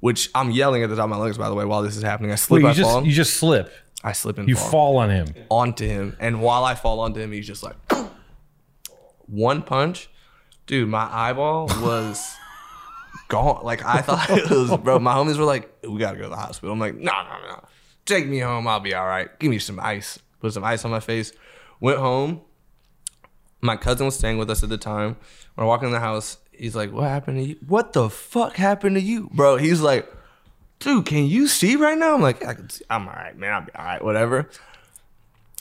[0.00, 2.02] which I'm yelling at the top of my lungs, by the way, while this is
[2.02, 2.30] happening.
[2.32, 3.06] I slip, Wait, I you just fall.
[3.06, 3.72] you just slip.
[4.04, 5.34] I slip and You fall, fall on him.
[5.50, 6.16] onto him.
[6.20, 7.76] And while I fall onto him, he's just like,
[9.26, 10.08] one punch.
[10.66, 12.34] Dude, my eyeball was
[13.28, 13.64] gone.
[13.64, 14.98] Like, I thought it was, bro.
[14.98, 16.72] My homies were like, we gotta go to the hospital.
[16.72, 17.64] I'm like, no, no, no.
[18.04, 18.66] Take me home.
[18.68, 19.28] I'll be all right.
[19.38, 20.18] Give me some ice.
[20.40, 21.32] Put some ice on my face.
[21.80, 22.42] Went home.
[23.60, 25.16] My cousin was staying with us at the time.
[25.54, 27.56] When I walk in the house, he's like, What happened to you?
[27.66, 29.30] What the fuck happened to you?
[29.32, 30.10] Bro, he's like,
[30.80, 32.14] Dude, can you see right now?
[32.14, 32.84] I'm like, I can see.
[32.88, 33.52] I'm all right, man.
[33.52, 34.48] I'll be all right, whatever.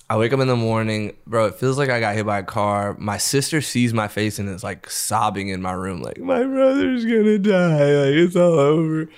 [0.10, 1.48] I wake up in the morning, bro.
[1.48, 2.96] It feels like I got hit by a car.
[2.98, 7.04] My sister sees my face and is like sobbing in my room, like, My brother's
[7.04, 7.94] gonna die.
[7.94, 9.10] Like, it's all over.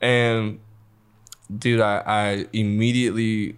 [0.00, 0.58] And
[1.56, 3.54] dude, I, I immediately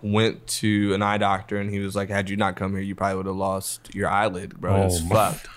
[0.00, 2.94] went to an eye doctor and he was like, had you not come here, you
[2.94, 4.86] probably would have lost your eyelid, bro.
[4.86, 5.48] It's Oh, my- fucked.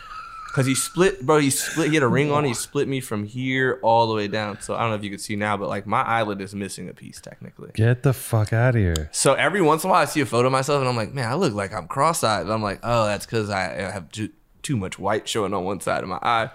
[0.56, 1.40] Cause he split, bro.
[1.40, 1.90] He split.
[1.90, 2.46] He had a ring on.
[2.46, 4.62] He split me from here all the way down.
[4.62, 6.88] So I don't know if you can see now, but like my eyelid is missing
[6.88, 7.72] a piece technically.
[7.74, 9.10] Get the fuck out of here.
[9.12, 11.14] So every once in a while, I see a photo of myself and I'm like,
[11.14, 12.44] man, I look like I'm cross-eyed.
[12.44, 14.30] And I'm like, oh, that's because I have too,
[14.64, 16.50] too much white showing on one side of my eye.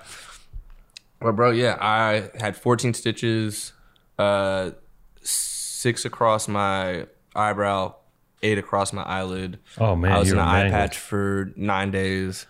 [1.21, 3.75] But bro, yeah, I had 14 stitches,
[4.19, 4.71] uh,
[5.21, 7.97] six across my eyebrow,
[8.43, 9.59] eight across my eyelid.
[9.77, 12.47] Oh man, I was in an eye patch for nine days.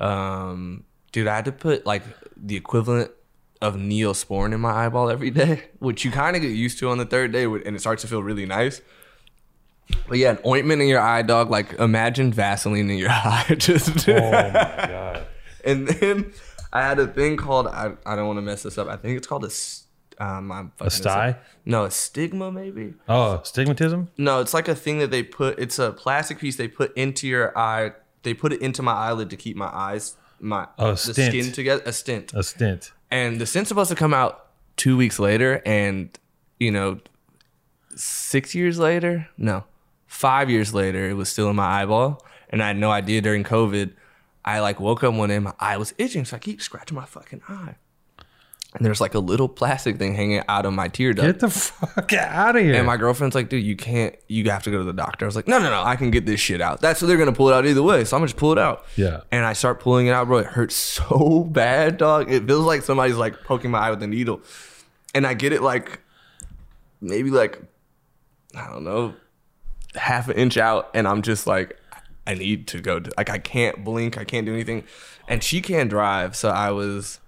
[0.00, 2.02] Um, dude, I had to put like
[2.36, 3.10] the equivalent
[3.60, 6.98] of Neosporin in my eyeball every day, which you kind of get used to on
[6.98, 8.80] the third day, and it starts to feel really nice.
[10.06, 11.50] But yeah, an ointment in your eye, dog.
[11.50, 14.08] Like imagine Vaseline in your eye, just.
[14.08, 15.26] Oh my god.
[15.64, 16.32] and then
[16.72, 18.88] I had a thing called I, I don't want to mess this up.
[18.88, 19.50] I think it's called a
[20.22, 21.36] Um, I'm this sty?
[21.64, 22.94] No, a stigma maybe.
[23.08, 24.08] Oh, stigmatism?
[24.18, 25.58] No, it's like a thing that they put.
[25.58, 27.92] It's a plastic piece they put into your eye.
[28.28, 31.32] They put it into my eyelid to keep my eyes my Oh, the stint.
[31.32, 31.82] skin together.
[31.86, 32.32] A stint.
[32.34, 32.92] A stint.
[33.10, 36.10] And the stint's supposed to come out two weeks later, and
[36.60, 37.00] you know,
[37.96, 39.64] six years later, no,
[40.06, 43.44] five years later, it was still in my eyeball, and I had no idea during
[43.44, 43.92] COVID.
[44.44, 46.96] I like woke up one day, and my eye was itching, so I keep scratching
[46.96, 47.76] my fucking eye.
[48.74, 51.26] And there's like a little plastic thing hanging out of my tear duct.
[51.26, 52.74] Get the fuck out of here.
[52.74, 55.24] And my girlfriend's like, dude, you can't, you have to go to the doctor.
[55.24, 56.82] I was like, no, no, no, I can get this shit out.
[56.82, 58.04] That's what they're gonna pull it out either way.
[58.04, 58.84] So I'm gonna just pull it out.
[58.96, 59.22] Yeah.
[59.32, 60.38] And I start pulling it out, bro.
[60.38, 62.30] It hurts so bad, dog.
[62.30, 64.42] It feels like somebody's like poking my eye with a needle.
[65.14, 66.00] And I get it like
[67.00, 67.60] maybe like,
[68.54, 69.14] I don't know,
[69.94, 70.90] half an inch out.
[70.92, 71.78] And I'm just like,
[72.26, 73.00] I need to go.
[73.00, 74.18] To, like, I can't blink.
[74.18, 74.84] I can't do anything.
[75.26, 76.36] And she can't drive.
[76.36, 77.20] So I was,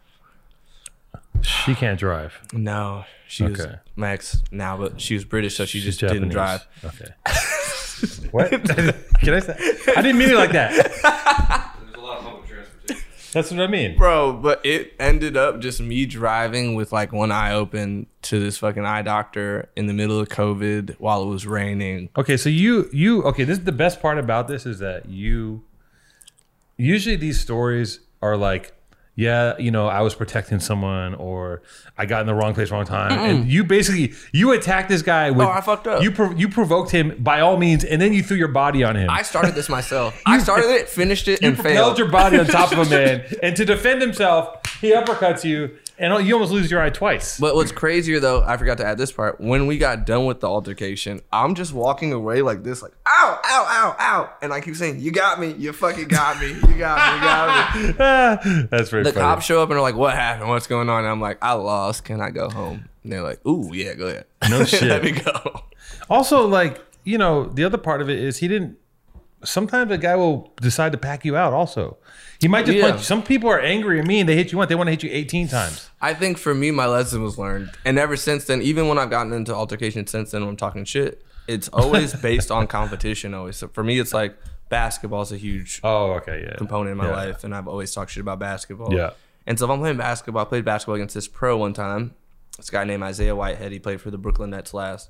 [1.42, 2.40] she can't drive.
[2.52, 3.76] no, she was Okay.
[3.96, 5.56] my ex now, but she was British.
[5.56, 6.32] So she She's just didn't Japanese.
[6.32, 6.66] drive.
[6.84, 8.28] Okay.
[8.30, 8.50] what?
[9.20, 9.56] Can I say?
[9.96, 10.72] I didn't mean it like that.
[10.74, 13.04] There's a lot of public transportation.
[13.32, 13.96] That's what I mean.
[13.96, 18.58] bro but it ended up just me driving with like one eye open to this
[18.58, 22.88] fucking eye doctor in the middle of covid while it was raining Okay, so you
[22.92, 25.62] you okay, this is the best part about this is that you
[26.76, 28.72] usually these stories are like
[29.20, 31.60] yeah, you know, I was protecting someone or
[31.98, 33.12] I got in the wrong place wrong time.
[33.12, 36.02] And you basically you attacked this guy with Oh, I fucked up.
[36.02, 38.96] You pro- you provoked him by all means and then you threw your body on
[38.96, 39.10] him.
[39.10, 42.46] i started this myself i started it finished it you and propelled your body on
[42.46, 46.70] top of a man and to defend himself, he uppercuts you and you almost lose
[46.70, 47.38] your eye twice.
[47.38, 49.40] but what's crazier though i forgot to add this part.
[49.40, 53.38] When we got done with the altercation i'm just walking away like this like ow
[53.44, 54.32] ow ow ow.
[54.42, 55.52] And i keep saying you got me.
[55.52, 56.48] You fucking got me.
[56.48, 57.86] You got me.
[57.88, 58.62] You got me.
[58.70, 59.22] That's very the funny.
[59.22, 60.48] cops show up and are like what happened?
[60.48, 61.00] What's going on?
[61.04, 62.04] And i'm like i lost.
[62.04, 62.88] Can i go home?
[63.02, 64.24] And they're like ooh yeah go ahead.
[64.48, 64.82] No shit.
[64.82, 65.64] let me go.
[66.08, 68.76] Also, like, you know, the other part of it is he didn't.
[69.44, 71.52] Sometimes a guy will decide to pack you out.
[71.52, 71.96] Also,
[72.40, 72.90] he might just Yeah.
[72.90, 73.02] punch.
[73.02, 74.26] Some people are angry at me, and mean.
[74.26, 74.68] They hit you once.
[74.68, 75.88] They want to hit you eighteen times.
[76.00, 79.10] I think for me, my lesson was learned, and ever since then, even when I've
[79.10, 83.32] gotten into altercations since then, when I'm talking shit, it's always based on competition.
[83.34, 83.56] Always.
[83.56, 84.36] So for me, it's like
[84.68, 86.56] basketball is a huge Oh, okay, yeah.
[86.56, 87.16] component in my Yeah.
[87.16, 88.92] life, and I've always talked shit about basketball.
[88.94, 89.10] Yeah.
[89.46, 92.14] And so if I'm playing basketball, I played basketball against this pro one time.
[92.56, 93.72] This guy named Isaiah Whitehead.
[93.72, 95.08] He played for the Brooklyn Nets last.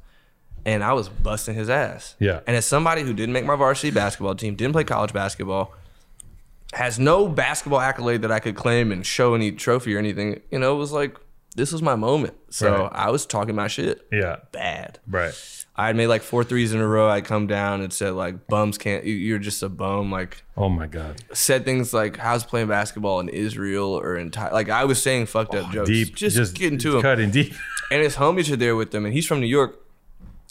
[0.65, 2.15] And I was busting his ass.
[2.19, 2.41] Yeah.
[2.47, 5.73] And as somebody who didn't make my varsity basketball team, didn't play college basketball,
[6.75, 10.59] has no basketball accolade that I could claim and show any trophy or anything, you
[10.59, 11.17] know, it was like,
[11.57, 12.35] this was my moment.
[12.51, 12.91] So Right.
[12.93, 14.99] I was talking my shit Yeah, bad.
[15.09, 15.35] right.
[15.75, 17.09] I had made like four threes in a row.
[17.09, 20.13] I'd come down and said, like, bums can't, you- you're just a bum.
[20.13, 24.51] Like, Oh my god, said things like how's playing basketball in Israel or in Thai.
[24.53, 26.15] Like I was saying fucked up oh, jokes, Oh, deep.
[26.15, 27.03] just, getting to him.
[27.03, 27.55] cutting deep.
[27.91, 29.77] And his homies are there with them, and he's from New York.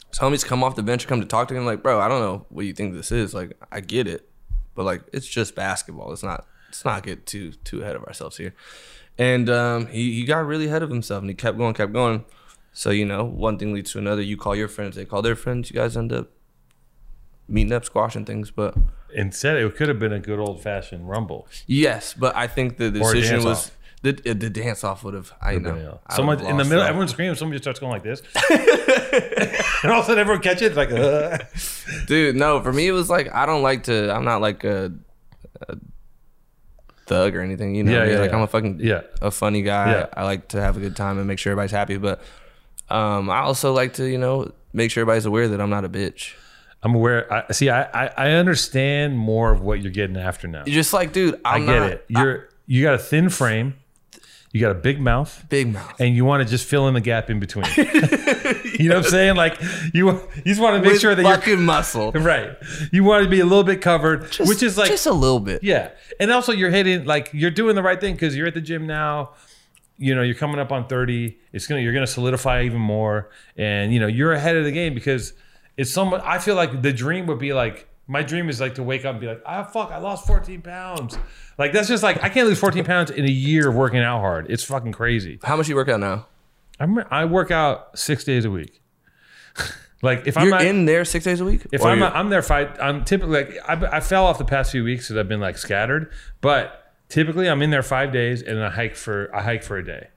[0.09, 2.21] His homies come off the bench, come to talk to him, like, bro, I don't
[2.21, 3.33] know what you think this is.
[3.33, 4.29] Like, I get it,
[4.75, 6.11] but like, it's just basketball.
[6.13, 6.45] It's not.
[6.69, 8.53] It's not get too too ahead of ourselves here.
[9.17, 12.25] And um, he he got really ahead of himself, and he kept going, kept going.
[12.73, 14.21] So you know, one thing leads to another.
[14.21, 15.71] You call your friends, they call their friends.
[15.71, 16.29] You guys end up
[17.47, 18.75] meeting up, squashing things, but.
[19.11, 21.47] Instead, it could have been a good old fashioned rumble.
[21.65, 23.71] Yes, but I think the decision was.
[24.01, 25.33] The uh, the dance off would have.
[25.41, 25.75] I know.
[25.75, 25.93] Yeah.
[26.07, 26.89] I Someone in the middle, that.
[26.89, 27.37] everyone screams.
[27.39, 28.21] Somebody just starts going like this,
[29.83, 30.61] and all of a sudden everyone catches.
[30.63, 31.37] It's like, uh.
[32.07, 32.61] Dude, no.
[32.61, 34.13] For me, it was like I don't like to.
[34.13, 34.93] I'm not like a,
[35.67, 35.75] a
[37.07, 37.75] thug or anything.
[37.75, 38.37] You know, Yeah, yeah, like yeah.
[38.37, 39.01] I'm a fucking Yeah.
[39.21, 39.91] a funny guy.
[39.91, 40.05] Yeah.
[40.13, 41.97] I like to have a good time and make sure everybody's happy.
[41.97, 42.21] But
[42.89, 45.89] um, I also like to, you know, make sure everybody's aware that I'm not a
[45.89, 46.33] bitch.
[46.81, 47.31] I'm aware.
[47.31, 47.69] I see.
[47.69, 50.63] I, I I understand more of what you're getting after now.
[50.65, 52.05] You're just like, dude, I I'm get not it.
[52.07, 53.73] You're you got a thin frame,
[54.51, 55.99] you got a big mouth, big mouth.
[55.99, 57.65] and you want to just fill in the gap in between.
[57.77, 59.35] you know what I'm saying?
[59.35, 59.61] Like
[59.93, 62.11] you you just want to make With sure that you're fucking muscle.
[62.15, 62.57] right.
[62.91, 65.63] You want to be a little bit covered, which is like just a little bit.
[65.63, 68.61] yeah, and also you're hitting like you're doing the right thing because you're at the
[68.61, 69.31] gym now.
[69.97, 71.37] You know you're coming up on 30.
[71.53, 74.93] It's gonna you're gonna solidify even more, and you know you're ahead of the game
[74.93, 75.33] because
[75.77, 76.23] it's so much.
[76.25, 79.11] I feel like the dream would be like my dream is like to wake up
[79.11, 81.15] and be like, ah, fuck, I lost 14 pounds.
[81.59, 84.19] Like that's just like I can't lose 14 pounds in a year of working out
[84.21, 84.47] hard.
[84.49, 85.37] It's fucking crazy.
[85.43, 86.25] How much you work out now?
[86.79, 88.81] I'm, I work out six days a week.
[90.01, 91.67] like if I'm You're not, in there six days a week.
[91.73, 94.45] if Or I'm, you're- I'm there five, I'm typically like I, I fell off the
[94.45, 96.11] past few weeks because I've been like scattered.
[96.39, 99.83] But typically I'm in there five days and I hike for I hike for a
[99.85, 100.07] day,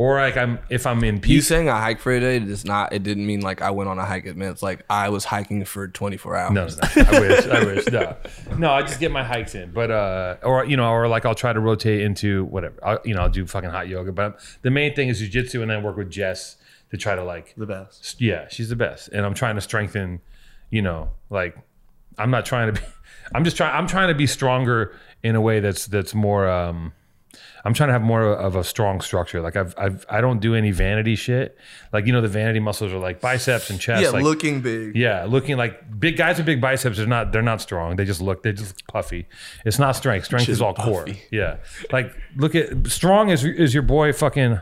[0.00, 2.94] or like I'm if I'm in you saying I hike for a day does not.
[2.94, 4.24] It didn't mean like I went on a hike.
[4.24, 6.52] It meant it's like I was hiking for 24 hours.
[6.54, 7.86] No, no, I wish, I wish.
[7.92, 8.16] No,
[8.56, 9.72] no, I just get my hikes in.
[9.72, 12.76] But uh, or you know, or like I'll try to rotate into whatever.
[12.82, 14.10] I'll, you know, I'll do fucking hot yoga.
[14.10, 16.56] But the main thing is jujitsu, and then work with Jess
[16.92, 18.22] to try to like The best.
[18.22, 19.08] yeah, she's the best.
[19.08, 20.22] And I'm trying to strengthen,
[20.70, 21.58] you know, like
[22.16, 22.86] I'm not trying to be
[23.34, 23.74] I'm just trying.
[23.76, 26.48] I'm trying to be stronger in a way that's that's more.
[26.48, 26.94] um
[27.64, 29.40] I'm trying to have more of a strong structure.
[29.40, 31.56] Like I've, I've I don't do any vanity shit.
[31.92, 34.02] Like you know the vanity muscles are like biceps and chest.
[34.02, 34.96] Yeah, like, looking big.
[34.96, 37.96] Yeah, looking like big guys with big biceps are not they're not strong.
[37.96, 39.28] They just look they just puffy.
[39.64, 40.24] It's not strength.
[40.24, 41.06] Strength is all core.
[41.30, 41.58] Yeah,
[41.92, 44.60] like look at strong is is your boy fucking.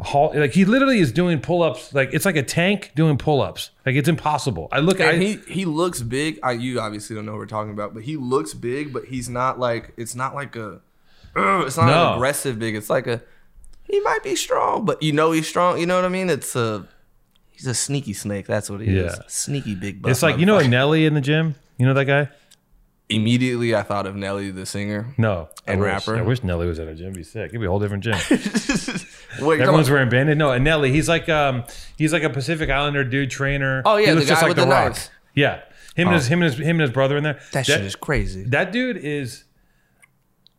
[0.00, 1.92] Hall, like he literally is doing pull ups.
[1.92, 3.70] Like it's like a tank doing pull ups.
[3.84, 4.68] Like it's impossible.
[4.70, 6.38] I look at he he looks big.
[6.40, 9.28] I you obviously don't know what we're talking about, but he looks big, but he's
[9.28, 10.82] not like it's not like a
[11.36, 12.08] it's not No.
[12.10, 12.74] an aggressive big.
[12.76, 13.20] It's like a
[13.84, 15.78] he might be strong, but you know he's strong.
[15.78, 16.28] You know what I mean?
[16.30, 16.86] It's a
[17.48, 18.46] he's a sneaky snake.
[18.46, 19.14] That's what he is.
[19.16, 19.22] Yeah.
[19.28, 20.02] Sneaky big.
[20.02, 20.60] buff It's like you know.
[20.60, 21.54] Nelly in the gym.
[21.78, 22.28] You know that guy?
[23.10, 25.14] Immediately, I thought of Nelly the singer.
[25.16, 25.86] No, I And wish.
[25.86, 26.18] rapper.
[26.18, 27.06] I wish Nelly was at a gym.
[27.06, 27.48] It'd be sick.
[27.48, 28.16] It'd be a whole different gym.
[29.40, 30.36] Wait, Everyone's wearing bandit.
[30.36, 31.64] No, and Nelly, he's like um,
[31.96, 33.80] he's like a Pacific Islander dude trainer.
[33.86, 34.84] Oh, yeah, he the looks just guy like with the the Rock.
[34.92, 35.10] knives.
[35.34, 35.60] Yeah,
[35.96, 37.40] him and his him and his him and his brother in there.
[37.52, 38.42] that shit is crazy.
[38.44, 39.44] That dude is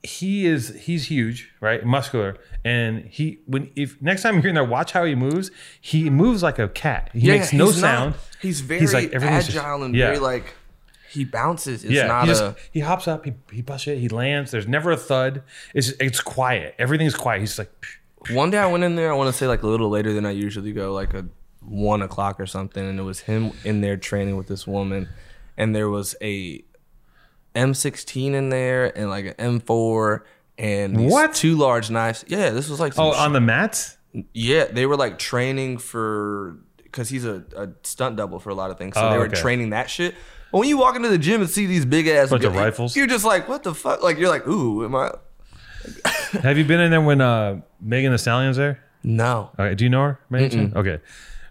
[0.04, 1.86] he is he's huge, right?
[1.86, 2.38] Muscular.
[2.64, 5.52] And he when if next time you're in there, watch how he moves.
[5.82, 7.10] He moves like a cat.
[7.14, 8.16] He makes no he's not- sound.
[8.42, 10.06] he's very He's like- agile just- and yeah.
[10.08, 10.56] very like
[11.10, 11.84] he bounces.
[11.84, 14.52] It's yeah, not he, just, a he hops up, he he busts it, he lands.
[14.52, 15.42] There's never a thud.
[15.74, 16.76] It's it's quiet.
[16.78, 17.40] Everything's quiet.
[17.40, 17.72] He's like,
[18.32, 19.12] One day I went in there.
[19.12, 21.26] I want to say like a little later than I usually go, like a
[21.62, 25.10] one o'clock or something, and it was him in there training with this woman,
[25.58, 26.64] and there was a
[27.56, 30.22] M16 in there and like an M4
[30.58, 31.34] and these What?
[31.34, 32.26] two large knives.
[32.28, 33.98] Yeah, this was like oh, on the mats.
[34.34, 34.66] yeah.
[34.66, 38.78] They were like training for because he's a, a stunt double for a lot of
[38.78, 39.36] things, so Oh, they were okay.
[39.40, 40.16] training that shit.
[40.52, 42.96] But when you walk into the gym and see these big ass Bunch of rifles.
[42.96, 44.02] you're just like, what the fuck?
[44.02, 45.12] Like you're like, ooh, am I?
[46.42, 48.84] Have you been in there when uh, Megan Thee Stallion's there?
[49.04, 49.52] No.
[49.60, 50.20] Okay, do you know her?
[50.30, 50.74] Megan?
[50.76, 51.00] Okay.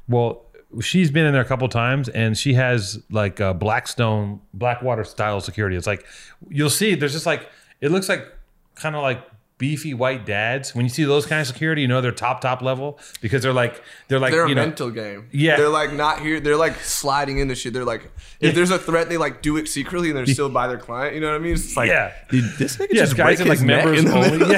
[0.09, 0.45] Well,
[0.81, 5.41] she's been in there a couple times, and she has like uh, Blackstone, Blackwater style
[5.41, 5.77] security.
[5.77, 6.05] It's like
[6.49, 6.95] you'll see.
[6.95, 7.49] There's just like
[7.81, 8.27] it looks like
[8.75, 9.21] kind of like
[9.59, 10.75] beefy white dads.
[10.75, 13.53] When you see those kind of security, you know they're top top level because they're
[13.53, 15.29] like they're like They're you a know mental game.
[15.33, 15.57] Yeah.
[15.57, 16.39] They're like not here.
[16.41, 17.73] They're like sliding into shit.
[17.73, 20.69] They're like, if there's a threat, they like do it secretly and they're still by
[20.69, 21.15] their client.
[21.17, 21.55] You know what I mean?
[21.55, 22.13] It's like, Yeah.
[22.31, 24.49] Did this nigga Yeah, just guys break in like neck members in the only.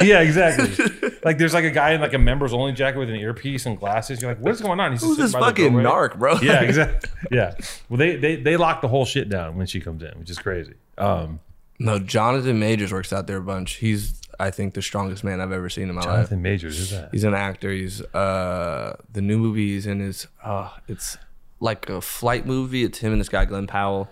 [0.06, 1.09] Yeah, yeah, exactly.
[1.24, 3.78] like there's like a guy in like a members only jacket with an earpiece and
[3.78, 4.20] glasses.
[4.22, 4.92] You're like, what's going on?
[4.92, 6.38] He's Who's just this sitting by the fucking narc, bro?
[6.40, 7.10] Yeah, exactly.
[7.30, 7.54] Yeah.
[7.88, 10.38] Well, they they they lock the whole shit down when she comes in, which is
[10.38, 10.74] crazy.
[10.98, 11.40] Um,
[11.78, 13.76] No, Jonathan Majors works out there a bunch.
[13.76, 16.08] He's, I think, the strongest man I've ever seen in my life.
[16.10, 17.08] Jonathan Majors is that?
[17.12, 17.70] He's an actor.
[17.70, 21.16] He's uh the new movie he's in is uh it's
[21.60, 22.84] like a flight movie.
[22.84, 24.08] It's him and this guy Glenn Powell.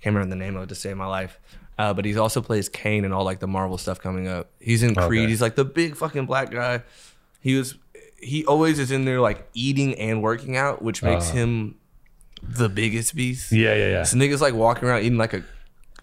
[0.00, 1.38] Can't remember the name of it to save my life.
[1.78, 4.50] Uh, but he's also plays Kang and all like the Marvel stuff coming up.
[4.58, 5.22] He's in Creed.
[5.22, 5.30] Okay.
[5.30, 6.82] He's like the big fucking black guy.
[7.40, 7.76] He was
[8.20, 11.76] he always is in there like eating and working out, which makes him
[12.42, 13.52] the biggest beast.
[13.52, 13.98] Yeah, yeah, yeah.
[14.00, 15.44] This nigga's like walking around eating like a,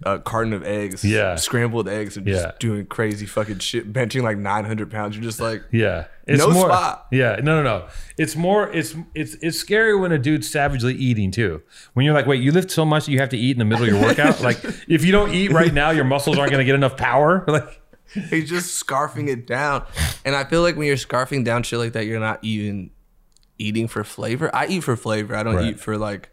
[0.03, 1.35] a carton of eggs, Yeah.
[1.35, 5.15] scrambled eggs, and just doing crazy fucking shit, benching like 900 pounds.
[5.15, 7.07] You're just like, Yeah, it's No more, spot.
[7.11, 7.87] Yeah, no, no, no.
[8.17, 8.69] It's more.
[8.73, 11.61] It's it's it's scary when a dude's savagely eating too.
[11.93, 13.65] When you're like, wait, you lift so much that you have to eat in the
[13.65, 14.41] middle of your workout.
[14.41, 17.45] like, if you don't eat right now, your muscles aren't going to get enough power.
[17.55, 17.81] Like,
[18.29, 19.85] He's just scarfing it down.
[20.23, 22.91] And I feel like when you're scarfing down shit like that, you're not even
[23.57, 24.53] eating for flavor.
[24.55, 25.35] I eat for flavor.
[25.35, 25.65] I don't Right.
[25.71, 26.29] eat for like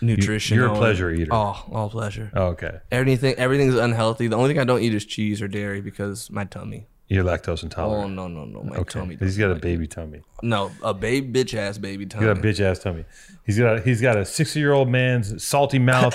[0.00, 0.56] nutrition.
[0.56, 1.32] you're a pleasure eater.
[1.32, 2.30] Oh, all pleasure.
[2.34, 4.28] oh, okay, Everything everything's unhealthy.
[4.28, 6.86] The only thing I don't eat is cheese or dairy because my tummy.
[7.08, 8.04] you're lactose intolerant.
[8.04, 8.62] Oh no, no, no.
[8.62, 9.16] My okay, tummy.
[9.16, 10.22] he's got a baby tummy.
[10.42, 12.26] No, a babe bitch ass baby tummy.
[12.26, 13.04] He's got a bitch ass tummy.
[13.44, 16.14] He's got a, he's got a sixty year old man's salty mouth,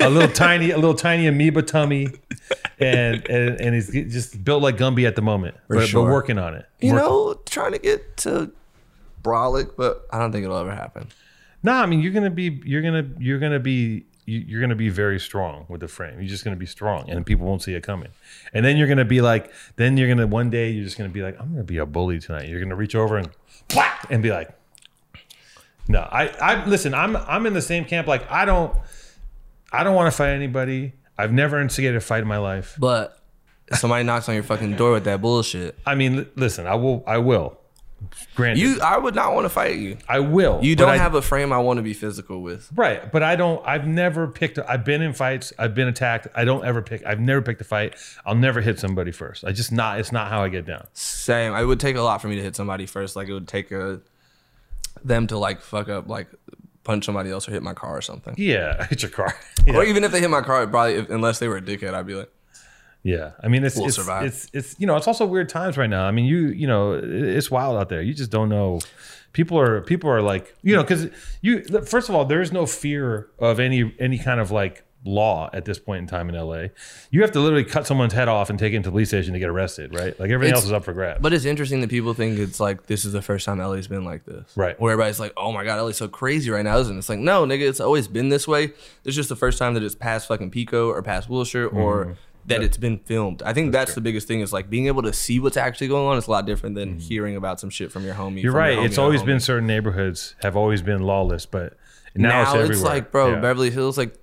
[0.00, 2.08] a little tiny a little tiny amoeba tummy,
[2.78, 6.10] and and, and he's just built like Gumby at the moment, but, but sure.
[6.10, 6.66] working on it.
[6.80, 8.52] you Work- know, trying to get to
[9.22, 11.08] brolic, but I don't think it'll ever happen.
[11.64, 14.88] No, I mean you're gonna be you're gonna you're gonna be you- you're gonna be
[14.90, 16.14] very strong with the frame.
[16.20, 18.08] You're just gonna be strong, and people won't see it coming.
[18.52, 21.22] And then you're gonna be like, then you're gonna one day you're just gonna be
[21.22, 22.48] like, I'm gonna be a bully tonight.
[22.48, 23.28] You're gonna reach over and
[23.74, 24.50] whack and be like,
[25.88, 26.94] No, I I listen.
[26.94, 28.06] I'm I'm in the same camp.
[28.06, 28.74] Like I don't
[29.72, 30.92] I don't want to fight anybody.
[31.18, 32.76] I've never instigated a fight in my life.
[32.78, 33.18] But
[33.72, 35.78] somebody knocks on your fucking door with that bullshit.
[35.86, 37.58] I mean, listen, I will I will.
[38.34, 39.96] Granted, You, I would not want to fight you.
[40.08, 40.60] I will.
[40.62, 42.68] You don't I- have a frame I want to be physical with.
[42.74, 43.64] Right, but I don't.
[43.66, 44.58] I've never picked.
[44.58, 45.52] I've been in fights.
[45.58, 46.28] I've been attacked.
[46.34, 47.04] I don't ever pick.
[47.06, 47.96] I've never picked a fight.
[48.26, 49.44] I'll never hit somebody first.
[49.44, 49.98] I just not.
[50.00, 50.86] It's not how I get down.
[50.94, 51.54] Same.
[51.54, 53.16] It would take a lot for me to hit somebody first.
[53.16, 54.00] Like it would take a
[55.04, 56.28] them to like fuck up, like
[56.84, 58.34] punch somebody else or hit my car or something.
[58.36, 59.34] Yeah, hit your car.
[59.68, 62.06] Or even if they hit my car, probably if, unless they were a dickhead, I'd
[62.06, 62.30] be like,
[63.04, 63.30] yeah.
[63.40, 66.04] I mean, it's We'll it's, it's it's you know it's also weird times right now.
[66.04, 68.02] I mean, you you know it's wild out there.
[68.02, 68.80] You just don't know.
[69.32, 71.08] People are people are like you know because
[71.42, 75.50] you first of all there is no fear of any any kind of like law
[75.52, 76.68] at this point in time in LA.
[77.10, 79.34] You have to literally cut someone's head off and take it to the police station
[79.34, 80.18] to get arrested, right?
[80.18, 81.20] Like everything It's- else is up for grabs.
[81.20, 84.06] But it's interesting that people think it's like this is the first time LA's been
[84.06, 84.50] like this.
[84.56, 84.80] Right.
[84.80, 86.98] Where everybody's like, oh my God, LA's so crazy right now, isn't it?
[87.00, 88.72] It's like, no, nigga, it's always been this way.
[89.04, 91.76] It's just the first time that it's past fucking Pico or past Wilshire Mm-hmm.
[91.76, 93.42] or that it's been filmed.
[93.42, 96.06] I think that's, the biggest thing is like being able to see what's actually going
[96.06, 98.28] on is a lot different than hearing about some shit from your homie.
[98.28, 98.36] Mm-hmm.
[98.38, 98.78] You're your right.
[98.78, 99.26] homie It's always homie.
[99.26, 101.76] been certain neighborhoods have always been lawless, but
[102.14, 102.84] now, now, it's it's, everywhere.
[102.94, 103.40] like, bro, Yeah.
[103.40, 103.96] Beverly Hills.
[103.98, 104.14] Like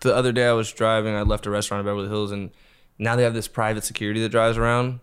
[0.00, 1.14] the other day, I was driving.
[1.14, 2.50] I left a restaurant in Beverly Hills, and
[2.98, 5.00] now they have this private security that drives around.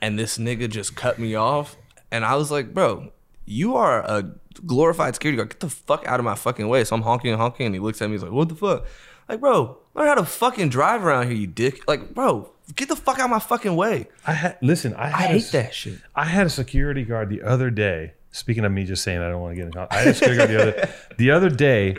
[0.00, 1.76] And this nigga just cut me off,
[2.12, 3.10] and I was like, bro,
[3.46, 4.30] you are a
[4.64, 5.48] glorified security guard.
[5.50, 6.84] Get the fuck out of my fucking way.
[6.84, 8.14] So I'm honking and honking, and he looks at me.
[8.14, 8.86] And he's like, what the fuck?
[9.28, 11.86] Like, bro, learn how to fucking drive around here, you dick.
[11.88, 14.08] Like, bro, get the fuck out of my fucking way.
[14.26, 14.94] I had listen.
[14.94, 15.98] I, I had a hate s- that shit.
[16.14, 18.12] I had a security guard the other day.
[18.30, 19.92] Speaking of me just saying I don't want to get in contact.
[19.94, 21.96] I had a security guard the other the other day.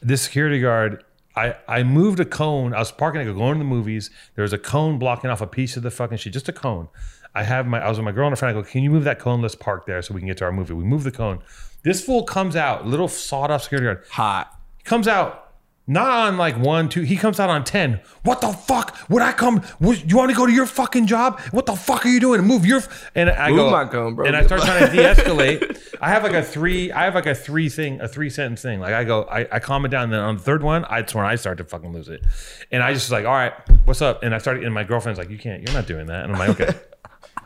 [0.00, 1.04] This security guard,
[1.36, 2.74] I, I moved a cone.
[2.74, 4.10] I was parking, I go going to the movies.
[4.34, 6.88] There was a cone blocking off a piece of the fucking shit, just a cone.
[7.34, 8.56] I have my I was with my girl and a friend.
[8.56, 9.40] I go, can you move that cone?
[9.40, 10.74] Let's park there so we can get to our movie.
[10.74, 11.40] We move the cone.
[11.84, 14.04] This fool comes out, little sawed off security guard.
[14.10, 14.52] Hot.
[14.78, 15.41] He comes out
[15.86, 17.02] not on like one, two.
[17.02, 18.00] He comes out on ten.
[18.22, 18.96] What the fuck?
[19.08, 19.62] Would I come?
[19.80, 21.40] Would, you want to go to your fucking job?
[21.50, 22.40] What the fuck are you doing?
[22.42, 22.78] Move your.
[22.78, 23.70] f-" And I Move go.
[23.70, 24.26] my cone, bro.
[24.26, 25.78] And I start trying to de-escalate.
[26.00, 26.90] I have like a three.
[26.90, 28.80] I have like a three thing, a three sentence thing.
[28.80, 30.04] Like I go, I, I calm it down.
[30.04, 32.22] And then on the third one, I that's when I start to fucking lose it.
[32.70, 33.52] And I just like, all right,
[33.84, 34.22] what's up?
[34.22, 34.64] And I started.
[34.64, 35.62] And my girlfriend's like, you can't.
[35.62, 36.24] You're not doing that.
[36.24, 36.78] And I'm like, okay.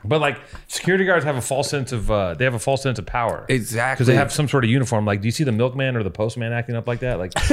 [0.09, 0.39] But like
[0.69, 3.45] security guards have a false sense of uh, they have a false sense of power
[3.49, 3.95] Exactly.
[3.95, 5.05] because they have some sort of uniform.
[5.05, 7.19] Like, do you see the milkman or the postman acting up like that?
[7.19, 7.33] Like,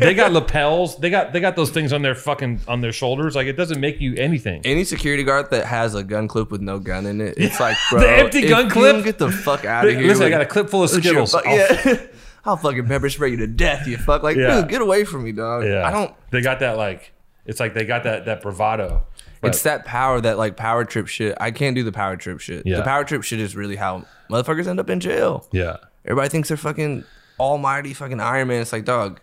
[0.00, 0.96] they got lapels.
[0.98, 3.34] They got they got those things on their fucking on their shoulders.
[3.36, 4.62] Like, it doesn't make you anything.
[4.64, 7.76] Any security guard that has a gun clip with no gun in it, it's like,
[7.90, 9.04] bro, The empty gun clip?
[9.04, 10.06] Get the fuck out of here.
[10.06, 11.34] Listen, I got a clip full of with Skittles.
[11.44, 12.06] yeah.
[12.44, 14.22] I'll fucking pepper spray you to death, you fuck.
[14.22, 14.60] Like, Yeah.
[14.60, 15.64] dude, get away from me, dog.
[15.64, 16.14] yeah, I don't.
[16.30, 17.12] They got that like.
[17.44, 19.04] It's like they got that that bravado.
[19.40, 21.36] But- It's that power, that like power trip shit.
[21.40, 22.64] I can't do the power trip shit.
[22.66, 22.76] Yeah.
[22.78, 25.46] The power trip shit is really how motherfuckers end up in jail.
[25.52, 25.76] yeah.
[26.04, 27.04] Everybody thinks they're fucking
[27.40, 28.62] almighty fucking Iron Man.
[28.62, 29.20] It's like, dog,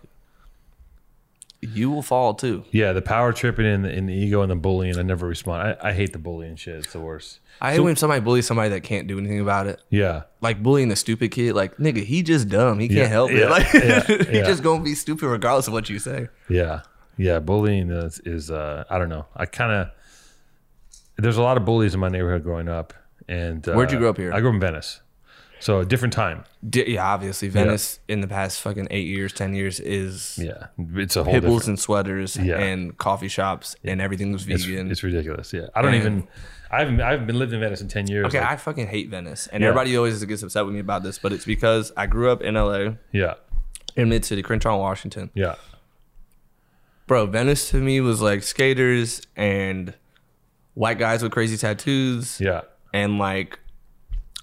[1.62, 2.64] you will fall too.
[2.72, 4.98] Yeah, the power tripping and the, and the ego and the bullying.
[4.98, 5.76] I never respond.
[5.82, 6.76] I, I hate the bullying shit.
[6.76, 7.40] It's the worst.
[7.60, 9.80] I hate when somebody bullies somebody that can't do anything about it.
[9.88, 11.54] Yeah, like bullying the stupid kid.
[11.54, 12.80] Like nigga, he just dumb.
[12.80, 13.50] He can't Yeah, help yeah, it.
[13.50, 16.28] Like yeah, he just gonna be stupid regardless of what you say.
[16.50, 16.82] yeah,
[17.16, 17.38] yeah.
[17.38, 19.24] Bullying is, is uh, I don't know.
[19.34, 19.88] I kind of
[21.16, 22.92] there's a lot of bullies in my neighborhood growing up.
[23.28, 24.32] And uh, Where'd you grow up here?
[24.32, 25.00] I grew up in Venice,
[25.58, 26.44] so a different time.
[26.68, 31.16] D- yeah, obviously Venice in the past fucking eight years, ten years is Yeah, it's
[31.16, 31.66] a whole different.
[31.68, 32.58] and sweaters Yeah.
[32.58, 34.90] and coffee shops and everything was It's, vegan.
[34.90, 35.52] it's ridiculous.
[35.54, 36.28] Yeah, I don't And- even.
[36.70, 37.00] I haven't.
[37.00, 38.26] I haven't been lived in Venice in ten years.
[38.26, 39.68] okay, like- I fucking hate Venice, and Yeah.
[39.68, 42.56] everybody always gets upset with me about this, but it's because I grew up in
[42.56, 43.34] LA, yeah,
[43.96, 45.30] in Mid City, Crenshaw, Washington.
[45.34, 45.54] yeah,
[47.06, 49.94] Bro, Venice to me was like skaters and
[50.74, 52.40] white guys with crazy tattoos.
[52.40, 53.58] yeah, and like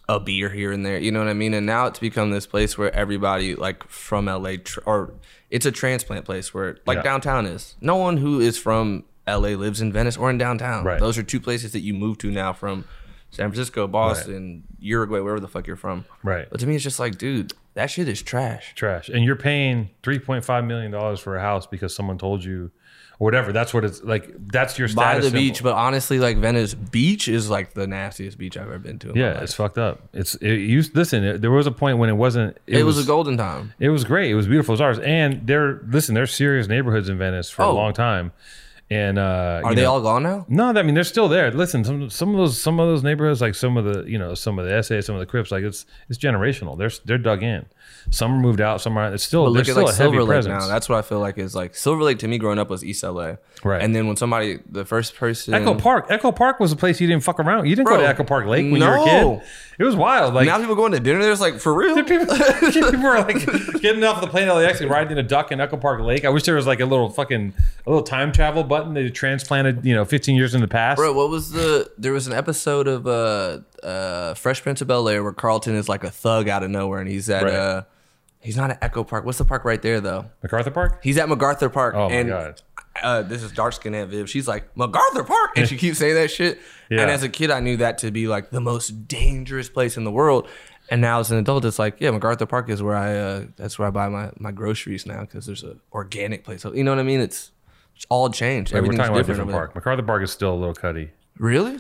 [0.10, 0.98] a beer here and there.
[1.00, 1.54] You know what I mean?
[1.54, 5.14] And now it's become this place where everybody like from LA tr- or
[5.50, 7.04] it's a transplant place where like Yeah.
[7.04, 7.76] downtown is.
[7.80, 10.84] No one who is from LA lives in Venice or in downtown.
[10.84, 11.00] Right.
[11.00, 12.84] Those are two places that you move to now from
[13.30, 16.04] San Francisco, Boston, Uruguay, wherever the fuck you're from.
[16.24, 16.48] right.
[16.52, 18.74] But to me, it's just like, dude, that shit is trash.
[18.76, 22.44] Trash, and you're paying three point five million dollars for a house because someone told
[22.44, 22.72] you,
[23.22, 23.54] or whatever.
[23.54, 24.32] That's what it's like.
[24.52, 25.40] That's your By status the symbol.
[25.42, 29.14] beach, but honestly, like Venice Beach is like the nastiest beach I've ever been to.
[29.16, 30.02] Yeah, it's fucked up.
[30.12, 30.96] It's it used.
[30.96, 32.58] Listen, it, there was a point when it wasn't.
[32.66, 33.74] it, was, a golden time.
[33.80, 34.32] It was great.
[34.32, 34.74] It was beautiful.
[34.74, 35.00] It was ours.
[35.00, 37.76] And there, listen, there's serious neighborhoods in Venice for a Oh.
[37.76, 38.32] long time.
[38.90, 40.46] And uh, Are they know- all gone now?
[40.50, 41.50] No, I mean they're still there.
[41.52, 44.34] Listen, some some of those some of those neighborhoods, like some of the you know
[44.34, 46.78] some of the essays, some of the Crips, like it's it's generational.
[46.78, 47.68] They're they're dug in.
[48.10, 48.82] Some are moved out.
[48.82, 49.14] Some are.
[49.14, 50.64] It's still But look at still like a heavy Silver Lake presence.
[50.64, 50.68] now.
[50.68, 53.04] That's what I feel like is like Silver Lake to me growing up was East
[53.04, 53.36] LA.
[53.64, 53.82] Right.
[53.82, 56.08] And then when somebody, the first person, Echo Park.
[56.10, 57.68] Echo Park was a place you didn't fuck around.
[57.68, 59.42] You didn't go to Echo Park Lake when you were a kid.
[59.80, 60.34] It was wild.
[60.34, 61.96] Like Now people going to dinner there's like for real.
[62.04, 62.26] people,
[62.72, 63.46] people were like
[63.82, 66.26] getting off the plane LAX and riding in a duck in Echo Park Lake.
[66.26, 67.54] I wish there was like a little fucking
[67.86, 70.98] a little time travel button they transplanted, you know, 15 years in the past.
[70.98, 71.92] Bro, what was the?
[71.98, 75.90] There was an episode of uh, uh, Fresh Prince of Bel Air where Carlton is
[75.90, 77.54] like a thug out of nowhere, and he's at Right.
[77.54, 77.84] uh,
[78.40, 79.26] he's not at Echo Park.
[79.26, 80.26] What's the park right there though?
[80.44, 81.00] MacArthur Park.
[81.04, 81.96] He's at MacArthur Park.
[81.96, 82.62] Oh my and, God.
[83.02, 84.30] Uh, this is dark skin Aunt Viv.
[84.30, 86.60] She's like MacArthur Park, and she keeps saying that shit.
[86.90, 87.02] Yeah.
[87.02, 90.04] And as a kid, I knew that to be like the most dangerous place in
[90.04, 90.48] the world.
[90.90, 93.80] And now as an adult, it's like, yeah, MacArthur Park is where I uh, that's
[93.80, 96.62] where I buy my, my groceries now because there's a organic place.
[96.64, 97.22] So, you know what I mean?
[97.22, 97.52] It's,
[97.96, 98.74] it's all changed.
[98.74, 99.48] We're Everything's talking about a different.
[99.50, 99.76] different park.
[99.76, 101.12] MacArthur Park is still a little cutty.
[101.38, 101.80] Really?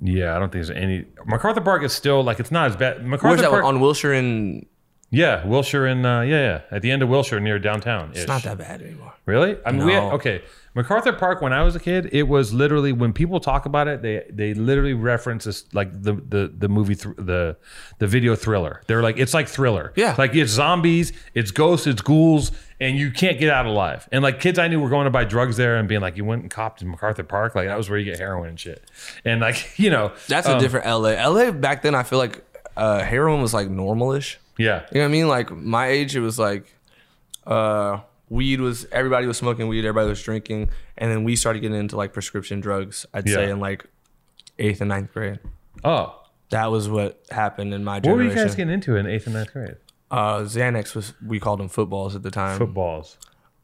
[0.00, 1.04] Yeah, I don't think there's any.
[1.26, 3.04] MacArthur Park is still like it's not as bad.
[3.06, 3.64] MacArthur Where's that Park.
[3.64, 3.76] one?
[3.76, 4.66] on Wilshire and
[5.12, 8.12] Yeah, Wilshire and uh, yeah, yeah, at the end of Wilshire near downtown.
[8.14, 9.12] It's not that bad anymore.
[9.26, 9.58] Really?
[9.64, 10.42] I mean, we had, okay.
[10.74, 11.42] MacArthur Park.
[11.42, 14.54] When I was a kid, it was literally when people talk about it, they they
[14.54, 17.58] literally reference this like the the the movie thr the
[17.98, 18.80] the video thriller.
[18.86, 19.92] They're like it's like thriller.
[19.96, 20.14] Yeah.
[20.16, 22.50] like it's zombies, it's ghosts, it's ghouls,
[22.80, 24.08] and you can't get out alive.
[24.12, 26.24] And like kids I knew were going to buy drugs there and being like, you
[26.24, 28.82] went and copped in MacArthur Park, like that was where you get heroin and shit.
[29.26, 31.22] And like you know, That's a um, different LA.
[31.22, 32.42] LA back then, I feel like
[32.78, 34.36] uh, heroin was like normalish.
[34.58, 35.28] Yeah, You know what I mean?
[35.28, 36.74] Like my age, it was like
[37.46, 41.78] uh, weed was everybody was smoking weed, everybody was drinking, and then we started getting
[41.78, 43.06] into like prescription drugs.
[43.14, 43.86] I'd say in like
[44.58, 45.38] eighth and ninth grade.
[45.84, 48.10] Oh, That was what happened in my generation.
[48.28, 49.76] what were you guys getting into in eighth and ninth grade?
[50.10, 52.58] uh, Xanax was we called them footballs at the time.
[52.58, 53.16] Footballs.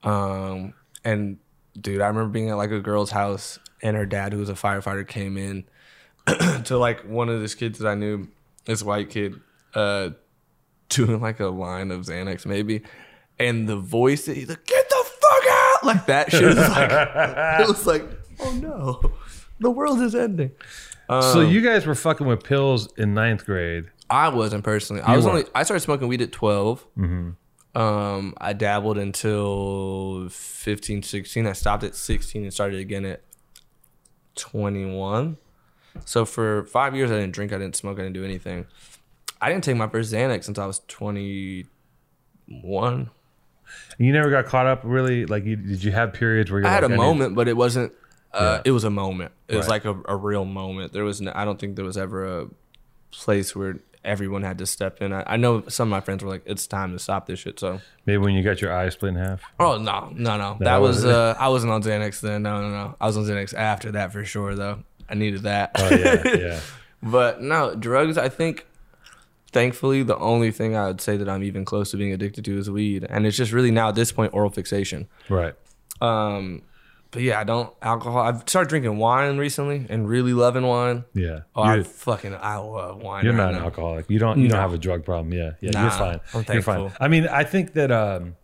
[0.02, 0.72] Um,
[1.04, 1.38] and
[1.78, 4.54] dude, I remember being at like a girl's house, and her dad, who was a
[4.54, 5.64] firefighter, came in
[6.64, 8.28] to like one of these kids that I knew,
[8.64, 9.38] this white kid,
[9.74, 10.10] uh,
[10.88, 12.82] doing like a line of Xanax maybe,
[13.38, 16.90] and the voice that he's like, "Get the fuck out!" Like that shit was like,
[17.60, 18.04] it was like,
[18.40, 19.12] oh no,
[19.60, 20.52] the world is ending.
[21.08, 23.86] so Um, you guys were fucking with pills in ninth grade.
[24.10, 25.02] I wasn't personally.
[25.02, 25.44] I was only.
[25.54, 26.86] I started smoking weed at 12
[27.74, 31.46] Um, I dabbled until 15, 16.
[31.46, 33.22] I stopped at sixteen and started again at
[34.34, 35.36] twenty one.
[36.04, 37.52] So for five years, I didn't drink.
[37.52, 37.98] I didn't smoke.
[37.98, 38.66] I didn't do anything.
[39.40, 41.66] I didn't take my first Xanax since I was twenty
[42.46, 43.10] one.
[43.98, 45.26] You never got caught up really?
[45.26, 47.48] Like, you, did you have periods where you I had a like, need- moment, but
[47.48, 47.92] it wasn't.
[48.32, 48.62] Uh, Yeah.
[48.66, 49.32] It was a moment.
[49.48, 50.92] It was like a, a real moment.
[50.92, 51.20] There was.
[51.20, 52.46] No, I don't think there was ever a
[53.10, 55.12] place where everyone had to step in.
[55.14, 57.58] I, I know some of my friends were like, "It's time to stop this shit."
[57.58, 59.40] So, Maybe when you got your eyes split in half.
[59.58, 61.04] oh no, no, no, that that was.
[61.06, 62.42] Uh, I wasn't on Xanax then.
[62.42, 62.96] No, no, no.
[63.00, 64.82] I was on Xanax after that for sure, though.
[65.08, 65.70] I needed that.
[65.76, 66.60] Oh yeah, yeah.
[67.02, 68.18] but no, drugs.
[68.18, 68.66] I think.
[69.50, 72.58] Thankfully, the only thing I would say that I'm even close to being addicted to
[72.58, 75.08] is weed, and it's just really now at this point oral fixation.
[75.28, 75.54] Right.
[76.00, 76.62] Um,
[77.10, 78.20] but yeah, I don't alcohol.
[78.20, 81.04] I've started drinking wine recently and really loving wine.
[81.14, 81.40] Yeah.
[81.56, 83.24] Oh, I fucking I love wine.
[83.24, 84.10] you're right not an alcoholic.
[84.10, 84.38] You don't.
[84.38, 85.32] You don't have a drug problem.
[85.32, 85.52] Yeah.
[85.60, 85.70] Yeah.
[85.70, 86.20] Nah, you're fine.
[86.34, 86.92] I'm you're fine.
[87.00, 88.36] I mean, I think that, um,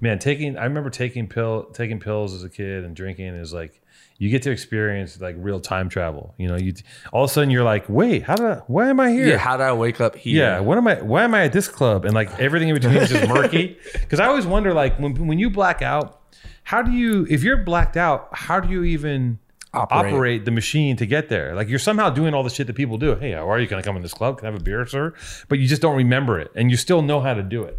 [0.00, 0.58] man, taking.
[0.58, 3.80] I remember taking pill, taking pills as a kid and drinking is like.
[4.22, 6.32] You get to experience like real time travel.
[6.38, 6.74] You know, you
[7.12, 8.46] all of a sudden you're like, wait, how did?
[8.46, 9.26] I, why am I here?
[9.26, 10.38] Yeah, how did I wake up here?
[10.44, 11.02] Yeah, what am I?
[11.02, 12.04] Why am I at this club?
[12.04, 13.76] And like everything in between is just murky.
[13.94, 16.20] Because I always wonder, like when when you black out,
[16.62, 17.26] how do you?
[17.28, 19.40] If you're blacked out, how do you even
[19.74, 20.44] operate, Operate.
[20.44, 21.56] the machine to get there?
[21.56, 23.16] Like you're somehow doing all the shit that people do.
[23.16, 23.66] Hey, how are you?
[23.66, 24.38] Can I come in this club?
[24.38, 25.14] Can I have a beer, sir?
[25.48, 27.76] But you just don't remember it, and you still know how to do it.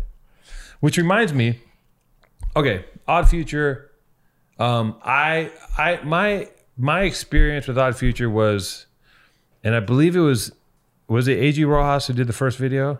[0.81, 1.61] Which reminds me,
[2.53, 3.91] okay, Odd Future.
[4.59, 8.85] Um, I I my my experience with Odd Future was,
[9.63, 10.51] and I believe it was
[11.07, 12.99] was it AG Rojas who did the first video?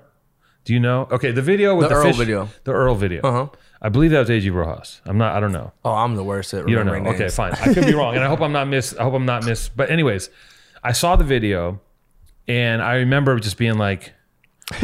[0.66, 1.08] Do you know?
[1.12, 2.49] Okay, the video with The the, Earl fish- video.
[2.64, 3.22] the Earl video.
[3.22, 3.47] Uh-huh.
[3.82, 5.01] I believe that was AG Rojas.
[5.06, 5.36] I'm not.
[5.36, 5.74] I don't know.
[5.84, 6.93] Oh, I'm the worst at You don't know.
[6.93, 7.51] remembering Okay, fine.
[7.54, 8.95] I could be wrong, and I hope I'm not miss.
[8.97, 9.68] I hope I'm not miss.
[9.70, 10.30] But anyways,
[10.84, 11.82] I saw the video,
[12.47, 14.14] and I remember just being like,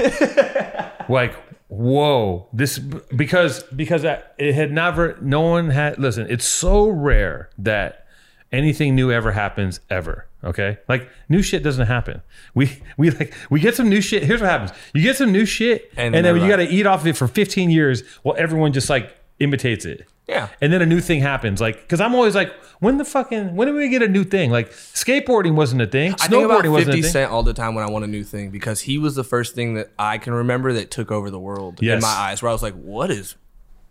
[1.10, 1.34] like,
[1.70, 5.18] whoa, this because because I, it had never.
[5.22, 5.98] No one had.
[5.98, 8.06] Listen, it's so rare that
[8.52, 10.28] anything new ever happens ever.
[10.44, 12.22] Okay, like new shit doesn't happen.
[12.54, 14.24] We we like we get some new shit.
[14.24, 16.86] Here's what happens: you get some new shit, and, And then you got to eat
[16.86, 18.04] off of it for 15 years.
[18.24, 20.06] while everyone just like imitates it.
[20.30, 20.48] Yeah.
[20.62, 21.60] And then a new thing happens.
[21.60, 24.52] Like, because I'm always like, when the fucking, when do we get a new thing?
[24.52, 26.14] Like, skateboarding wasn't a thing.
[26.22, 27.12] I think about Snowboarding wasn't a thing.
[27.12, 29.56] Cent all the time when I want a new thing because he was the first
[29.56, 31.96] thing that I can remember that took over the world Yes.
[31.96, 32.42] in my eyes.
[32.42, 33.36] Where I was like, "What is?"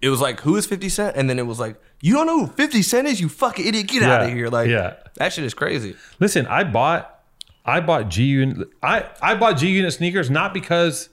[0.01, 1.16] It was like, "Who is 50 Cent?
[1.16, 3.20] And then it was like, "You don't know who 50 Cent is?
[3.20, 3.89] You fucking idiot!
[3.89, 4.28] Get out Yeah.
[4.28, 4.95] of here!" Like, Yeah.
[5.16, 5.97] that shit is crazy.
[6.20, 7.18] Listen, I bought,
[7.66, 8.68] I bought G Unit.
[8.82, 11.09] I I bought G Unit sneakers not because.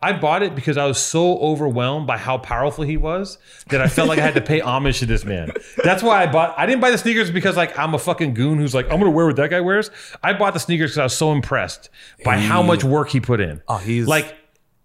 [0.00, 3.36] I bought it because I was so overwhelmed by how powerful he was
[3.70, 5.50] that I felt like I had to pay homage to this man.
[5.82, 6.54] That's why I bought.
[6.56, 9.10] I didn't buy the sneakers because like I'm a fucking goon who's like I'm gonna
[9.10, 9.90] wear what that guy wears.
[10.22, 11.90] I bought the sneakers because I was so impressed
[12.24, 13.60] by how much work he put in.
[13.66, 14.36] Oh, he's- like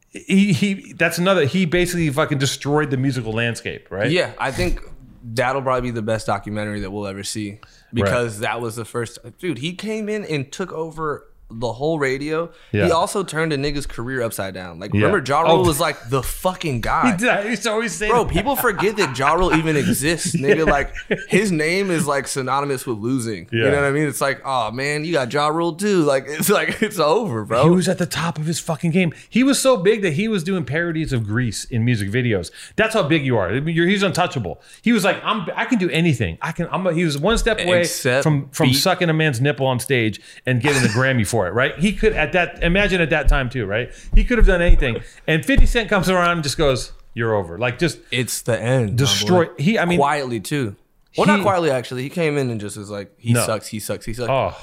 [0.10, 0.94] he he.
[0.94, 1.46] That's another.
[1.46, 4.10] He basically fucking destroyed the musical landscape, right?
[4.12, 4.80] Yeah, I think
[5.24, 7.60] that'll probably be the best documentary that we'll ever see
[7.94, 9.58] because that was the first dude.
[9.60, 11.28] He came in and took over
[11.60, 12.50] the whole radio.
[12.72, 12.86] Yeah.
[12.86, 14.80] He also turned a nigga's career upside down.
[14.80, 15.06] Like, Yeah.
[15.06, 15.66] remember, Ja Rule Oh.
[15.66, 17.12] was like the fucking guy.
[17.12, 17.30] He did.
[17.30, 18.34] I used to always say, Bro, that.
[18.34, 20.68] people forget that Ja Rule even exists, nigga.
[20.68, 20.94] Like
[21.30, 23.48] his name is like synonymous with losing.
[23.52, 24.08] You know what I mean?
[24.08, 26.04] It's like, oh man, you got Ja Rule too.
[26.04, 27.64] Like it's like it's over, bro.
[27.64, 29.14] He was at the top of his fucking game.
[29.30, 32.52] He was so big that he was doing parodies of Grease in music videos.
[32.76, 33.50] That's how big you are.
[33.50, 34.62] I mean, you're, he's untouchable.
[34.82, 36.38] He was like, I'm, I can do anything.
[36.42, 36.68] I can.
[36.72, 36.86] I'm.
[36.88, 39.80] A, he was one step away Except from from beat- sucking a man's nipple on
[39.80, 41.78] stage and getting a Grammy for for it, right?
[41.80, 43.92] He could at that imagine at that time too, right?
[44.16, 47.58] He could have done anything, and Fifty Cent comes around and just goes, "You're over."
[47.58, 48.98] Like just It's the end.
[48.98, 50.76] Destroy- he- I mean- quietly too.
[51.18, 52.04] Well, He- not quietly actually.
[52.04, 53.46] He came in and just was like, "He No.
[53.46, 53.68] sucks.
[53.68, 54.06] He sucks.
[54.06, 54.56] He sucks." oh,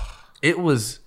[0.43, 1.01] It was,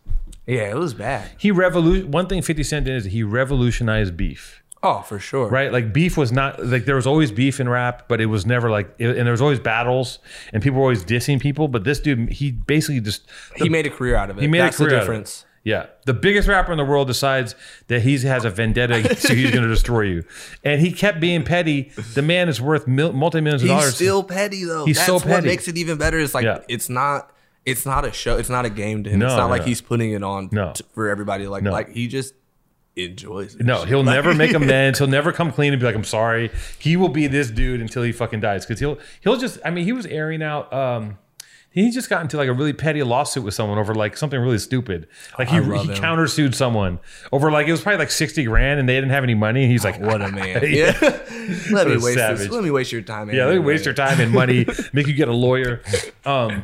[0.46, 1.30] yeah, it was bad.
[1.38, 4.60] he revolution One thing Fifty Cent did is he revolutionized beef.
[4.86, 5.48] Oh, for sure.
[5.48, 5.72] right?
[5.72, 8.70] Like beef was not like there was always beef in rap, but it was never
[8.70, 10.20] like, it, and there was always battles,
[10.52, 11.70] and people were always dissing people.
[11.70, 13.24] But this dude, he basically just
[13.56, 14.42] He made a career out of it.
[14.42, 15.12] he made That's a career the out of it.
[15.14, 15.46] difference.
[15.66, 17.56] Yeah, the biggest rapper in the world decides
[17.88, 20.24] that he has a vendetta, so he's going to destroy you,
[20.64, 21.92] and he kept being petty.
[22.16, 23.96] The man is worth mil- multi millions of He's dollars.
[23.96, 24.86] still petty though.
[24.86, 26.20] He's That's so what makes it even better.
[26.20, 26.60] It's like Yeah.
[26.68, 27.30] it's not.
[27.66, 28.38] It's not a show.
[28.38, 29.22] It's not a game to him.
[29.22, 29.68] it's No, not like no.
[29.68, 30.74] he's putting it on No.
[30.76, 31.48] t- for everybody.
[31.48, 32.34] Like like he just
[32.98, 33.66] enjoys it.
[33.66, 35.00] no, he'll never make amends.
[35.00, 38.04] He'll never come clean and be like, "I'm sorry." He will be this dude until
[38.04, 39.60] he fucking dies because he'll he'll just.
[39.64, 40.74] I mean, he was airing out.
[40.74, 41.18] um
[41.74, 44.60] he just got into like a really petty lawsuit with someone over like something really
[44.60, 45.08] stupid.
[45.40, 45.88] Like he, he him.
[45.96, 47.00] countersued someone
[47.32, 49.64] over like it was probably like sixty grand, and they didn't have any money.
[49.64, 50.62] And he's like, What a man.
[50.70, 50.96] Yeah.
[51.02, 52.38] Let me What waste savage.
[52.40, 52.50] this.
[52.50, 53.30] Let me waste your time.
[53.30, 53.66] Yeah, they anyway.
[53.74, 55.82] waste your time and money, make you get a lawyer.
[56.26, 56.64] Um,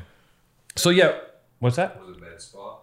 [0.75, 1.17] so yeah,
[1.59, 1.99] what's that?
[1.99, 2.77] Was it Med Spa?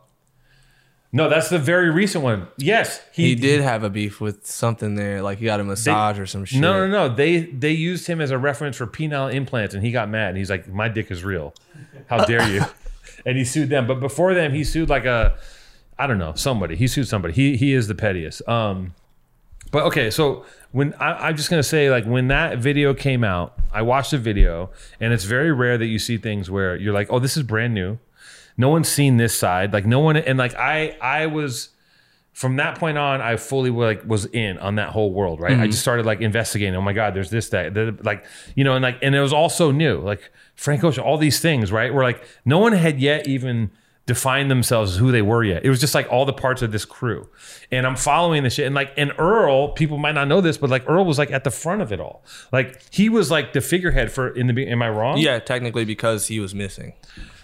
[1.17, 2.47] No, that's the very recent one.
[2.59, 6.27] Yes, He did have a beef with something there, like he got a massage or
[6.27, 6.61] some shit.
[6.61, 7.15] No, no, no.
[7.15, 10.29] They they used him as a reference for penile implants, and he got mad.
[10.29, 11.55] And he's like, "My dick is real.
[12.09, 12.63] How dare you?"
[13.25, 13.87] and he sued them.
[13.87, 15.39] But before them, he sued like a,
[15.99, 16.77] I don't know, somebody.
[16.77, 17.33] He sued somebody.
[17.33, 18.47] He he is the pettiest.
[18.47, 18.95] Um,
[19.73, 23.59] but okay, so when I, I'm just gonna say, like, when that video came out,
[23.73, 24.69] I watched the video,
[25.01, 27.73] and it's very rare that you see things where you're like, "Oh, this is brand
[27.73, 27.99] new."
[28.57, 29.73] No one's seen this side.
[29.73, 31.71] Like no one, and like I I was
[32.37, 35.53] from that point on, I fully like was in on that whole world, right?
[35.53, 35.71] I mm-hmm.
[35.71, 36.77] just started like investigating.
[36.77, 39.33] Oh my god, there's this, that, that, like you know, and like, and it was
[39.33, 41.95] all so new, like Frank Ocean, all these things, right?
[41.95, 43.71] Where like no one had yet even
[44.05, 45.65] defined themselves as who they were yet.
[45.65, 47.27] It was just like all the parts of this crew,
[47.73, 50.69] and I'm following the shit, and like, and Earl, people might not know this, but
[50.69, 53.63] like Earl was like at the front of it all, like he was like the
[53.63, 54.69] figurehead for in the.
[54.69, 55.17] Am I wrong?
[55.17, 56.93] Yeah, technically because he was missing.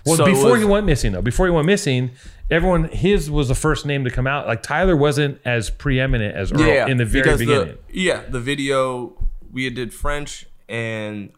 [0.04, 2.10] Well, So before was- he went missing, though, before he went missing,
[2.50, 4.46] everyone his was the first name to come out.
[4.46, 7.76] Like Tyler wasn't as preeminent as Earl in the very beginning.
[7.88, 9.12] The, yeah, the video
[9.52, 11.30] we did French and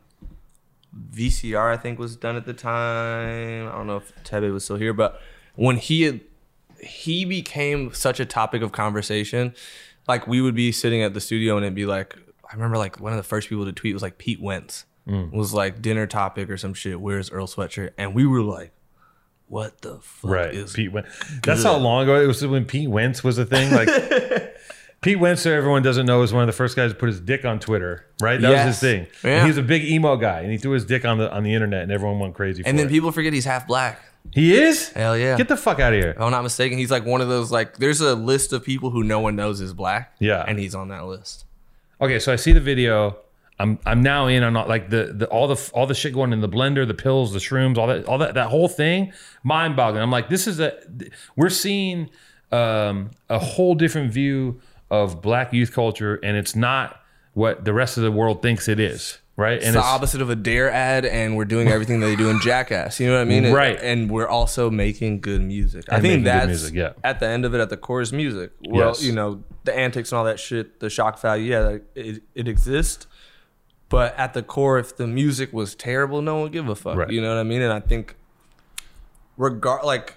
[1.12, 3.68] VCR I think was done at the time.
[3.68, 5.20] I don't know if Tebe was still here, but
[5.56, 6.20] when he had,
[6.80, 9.54] he became such a topic of conversation,
[10.08, 12.16] like we would be sitting at the studio and it'd be like
[12.50, 15.32] I remember like one of the first people to tweet was like Pete Wentz Mm.
[15.32, 17.00] was like dinner topic or some shit.
[17.00, 17.90] Where's Earl sweatshirt?
[17.98, 18.72] And we were like,
[19.48, 21.10] what the fuck right, is Pete Wentz.
[21.42, 23.70] That's how long ago it was when Pete Wentz was a thing.
[23.72, 23.88] Like
[25.02, 27.44] Pete Wentz, everyone doesn't know, is one of the first guys to put his dick
[27.44, 28.06] on Twitter.
[28.22, 29.06] Right, that was his thing.
[29.22, 29.42] Yeah.
[29.42, 31.52] He was a big emo guy, and he threw his dick on the on the
[31.52, 32.62] internet, and everyone went crazy.
[32.62, 32.90] For And then it.
[32.90, 34.00] people forget he's half black.
[34.32, 34.88] he is.
[34.92, 35.36] Hell yeah.
[35.36, 36.12] Get the fuck out of here.
[36.12, 38.88] If I'm not mistaken, he's like one of those like there's a list of people
[38.88, 40.14] who no one knows is black.
[40.18, 40.42] Yeah.
[40.48, 41.44] And he's on that list.
[42.00, 43.18] Okay, so I see the video.
[43.64, 46.40] I'm I'm now in on like the, the all the all the shit going in
[46.40, 49.12] the blender, the pills, the shrooms, all that all that that whole thing,
[49.42, 50.02] mind boggling.
[50.02, 50.72] I'm like, this is a
[51.36, 52.10] we're seeing
[52.52, 54.60] um, a whole different view
[54.90, 57.00] of black youth culture, and it's not
[57.32, 59.54] what the rest of the world thinks it is, right?
[59.56, 62.28] It's And the opposite of a dare ad, and we're doing everything that they do
[62.28, 63.00] in Jackass.
[63.00, 63.52] You know what I mean?
[63.52, 63.76] Right.
[63.82, 65.86] And we're also making good music.
[65.90, 66.92] I And think that's music, yeah.
[67.02, 68.52] at the end of it, at the core is music.
[68.68, 69.02] Well, Yes.
[69.02, 73.08] you know, the antics and all that shit, the shock value, yeah, it, it exists.
[73.94, 76.96] But at the core, if the music was terrible, no one give a fuck.
[76.96, 77.10] Right.
[77.10, 77.62] You know what I mean?
[77.62, 78.16] And I think,
[79.36, 80.16] regard like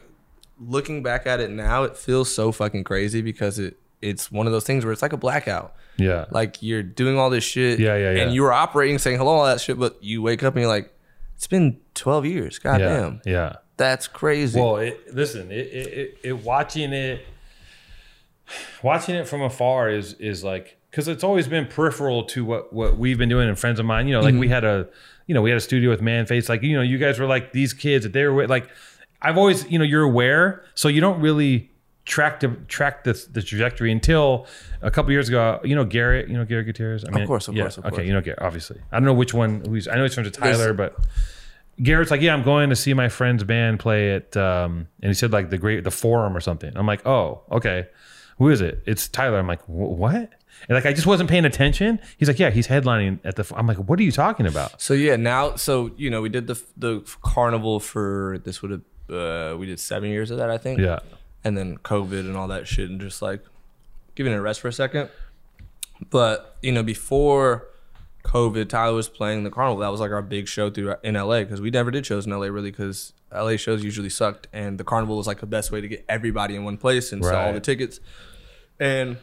[0.59, 4.51] looking back at it now, it feels so fucking crazy because it it's one of
[4.51, 5.75] those things where it's like a blackout.
[5.97, 8.23] yeah, Like you're doing all this shit, Yeah, yeah, yeah.
[8.23, 10.71] and you were operating, saying hello, all that shit, but you wake up and you're
[10.71, 10.91] like,
[11.35, 12.57] it's been 12 years.
[12.57, 13.55] God yeah, damn, yeah.
[13.75, 14.59] that's crazy.
[14.59, 17.27] Well, it, listen, it, it, it, it watching it,
[18.81, 22.97] watching it from afar is is like because it's always been peripheral to what what
[22.97, 24.07] we've been doing and friends of mine.
[24.07, 24.89] You know, like we had a
[25.27, 26.49] you know we had a studio with Manface.
[26.49, 28.49] Like you know, you guys were like these kids that they were with.
[28.49, 28.67] Like
[29.21, 31.69] I've always you know you're aware, so you don't really
[32.05, 34.47] track the track the, the trajectory until
[34.81, 35.61] a couple years ago.
[35.63, 37.05] You know Garrett, you know Garrett Gutierrez.
[37.05, 38.07] I mean, course, of yeah, course, of okay, course.
[38.07, 38.81] you know Garrett, obviously.
[38.91, 39.63] I don't know which one.
[39.65, 40.97] Who's I know he's friends with There's- Tyler, but.
[41.79, 45.13] Garrett's like, yeah, I'm going to see my friend's band play at, um, and he
[45.13, 46.75] said like the great, the Forum or something.
[46.75, 47.85] I'm like, oh, okay,
[48.39, 48.81] who is it?
[48.87, 49.37] It's Tyler.
[49.37, 50.31] I'm like, what?
[50.67, 51.99] And like, I just wasn't paying attention.
[52.17, 53.41] He's like, yeah, he's headlining at the.
[53.41, 54.81] F-" I'm like, what are you talking about?
[54.81, 58.81] so yeah, now, so you know, we did the the carnival for this would have
[59.53, 60.79] uh, we did seven years of that, I think.
[60.79, 60.99] Yeah,
[61.43, 63.41] and then COVID and all that shit, and just like
[64.15, 65.09] giving it a rest for a second.
[66.09, 67.67] But you know, before
[68.25, 69.77] COVID, Tyler was playing the carnival.
[69.79, 72.31] That was like our big show through in LA because we never did shows in
[72.31, 75.81] LA really because LA shows usually sucked, and the carnival was like the best way
[75.81, 77.53] to get everybody in one place and sell all Right.
[77.53, 77.99] the tickets.
[78.79, 79.17] And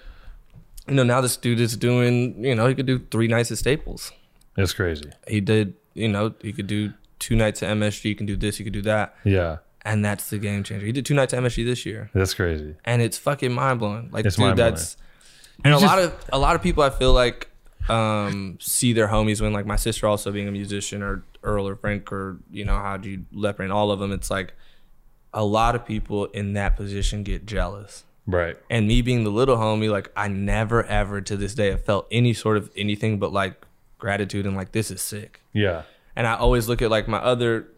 [0.89, 3.59] you know, now this dude is doing, you know, he could do three nights at
[3.59, 4.13] Staples.
[4.57, 5.11] It's crazy.
[5.27, 8.03] He did, you know, he could do two nights at MSG.
[8.03, 8.57] He can do this.
[8.59, 10.85] He could do that, Yeah, and that's the game changer.
[10.87, 12.75] He did two nights at MSG this year, that's crazy.
[12.85, 14.11] and it's fucking mind blowing.
[14.13, 14.97] Like, It's dude, that's
[15.65, 17.49] and a just- lot of a lot of people I feel like
[17.89, 21.77] um see their homies when Like my sister also being a musician, or Earl or
[21.77, 24.11] Frank, or you know how do you Leper and all of them.
[24.13, 24.55] It's like
[25.33, 28.05] a lot of people in that position get jealous.
[28.27, 28.57] Right.
[28.71, 32.07] And me being the little homie, like I never ever to this day have felt
[32.11, 33.67] any sort of anything but like
[33.99, 35.41] gratitude and like this is sick.
[35.53, 35.83] Yeah.
[36.17, 37.69] And I always look at like my other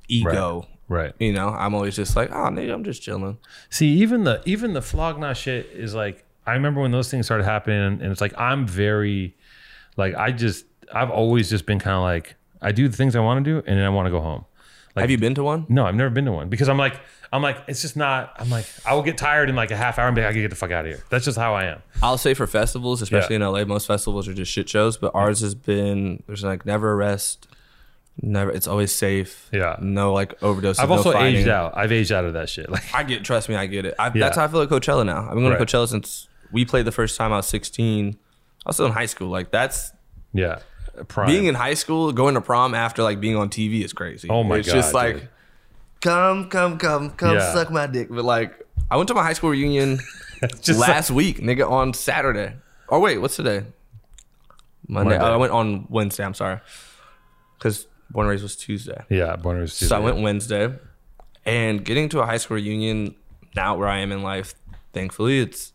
[0.08, 0.68] ego.
[0.88, 1.14] right.
[1.20, 3.38] You know, I'm always just like, oh, nigga, I'm just chilling.
[3.70, 7.26] See, even the even the Flog Gnaw shit is like I remember when those things
[7.26, 9.36] started happening, and it's like I'm very
[9.97, 13.19] like I just I've always just been kind of like I do the things I
[13.19, 14.45] want to do, and then I want to go home.
[14.95, 15.65] Like- Have you been to one?
[15.69, 16.99] No, I've never been to one because I'm like
[17.33, 18.33] I'm like it's just not.
[18.39, 20.33] I'm like I will get tired in like a half hour and be like I
[20.33, 21.03] can get the fuck out of here.
[21.09, 21.81] That's just how I am.
[22.01, 25.41] I'll say for festivals, especially in LA, most festivals are just shit shows, but ours
[25.41, 27.47] has been there's like never arrest,
[28.21, 28.51] never.
[28.51, 29.49] It's always safe.
[29.51, 29.75] Yeah.
[29.81, 30.79] No like overdose.
[30.79, 31.36] I've no also fighting.
[31.41, 31.75] aged out.
[31.75, 32.69] I've aged out of that shit.
[32.69, 33.95] Like I get, trust me, I get it.
[33.99, 34.11] I, Yeah.
[34.15, 35.23] That's how I feel at Coachella now.
[35.23, 35.59] I've been going Right.
[35.59, 38.17] to Coachella since we played the first time I was 16.
[38.65, 39.27] I was still in high school.
[39.27, 39.91] Like that's
[40.31, 40.59] yeah,
[41.04, 41.28] prime.
[41.28, 44.30] being in high school, going to prom after like being on TV is crazy.
[44.30, 45.30] Oh my it's just like, dude.
[46.02, 47.54] come, come, come, come, Yeah.
[47.54, 48.08] suck my dick.
[48.10, 50.00] But like, I went to my high school reunion
[50.62, 52.54] just like- last week, nigga, on Saturday.
[52.89, 53.64] Oh wait, what's today?
[54.88, 55.18] Monday.
[55.18, 55.18] Monday.
[55.26, 56.24] Oh, I went on Wednesday.
[56.24, 56.60] I'm sorry,
[57.58, 59.04] because Born and Raised was Tuesday.
[59.10, 60.72] yeah, Born and Raised So I went Wednesday,
[61.46, 63.16] and getting to a high school reunion
[63.56, 64.54] now where I am in life,
[64.93, 65.74] thankfully, it's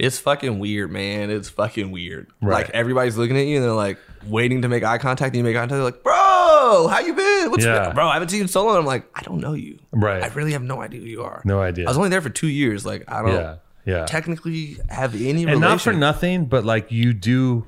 [0.00, 1.30] it's fucking weird, man.
[1.30, 2.28] It's fucking weird.
[2.40, 2.64] Right.
[2.66, 5.28] Like everybody's looking at you and they're like waiting to make eye contact.
[5.34, 7.50] And you make eye contact, they're like, "Bro, how you been?
[7.50, 7.92] What's Yeah.
[7.92, 8.06] bro?
[8.08, 9.78] I haven't seen you in so long." I'm like, "I don't know you.
[9.92, 10.22] Right.
[10.22, 11.42] I really have no idea who you are.
[11.44, 11.86] No idea.
[11.86, 12.84] I was only there for two years.
[12.86, 14.06] Like I don't Yeah, yeah.
[14.06, 17.66] technically have any and not for nothing, but like you do,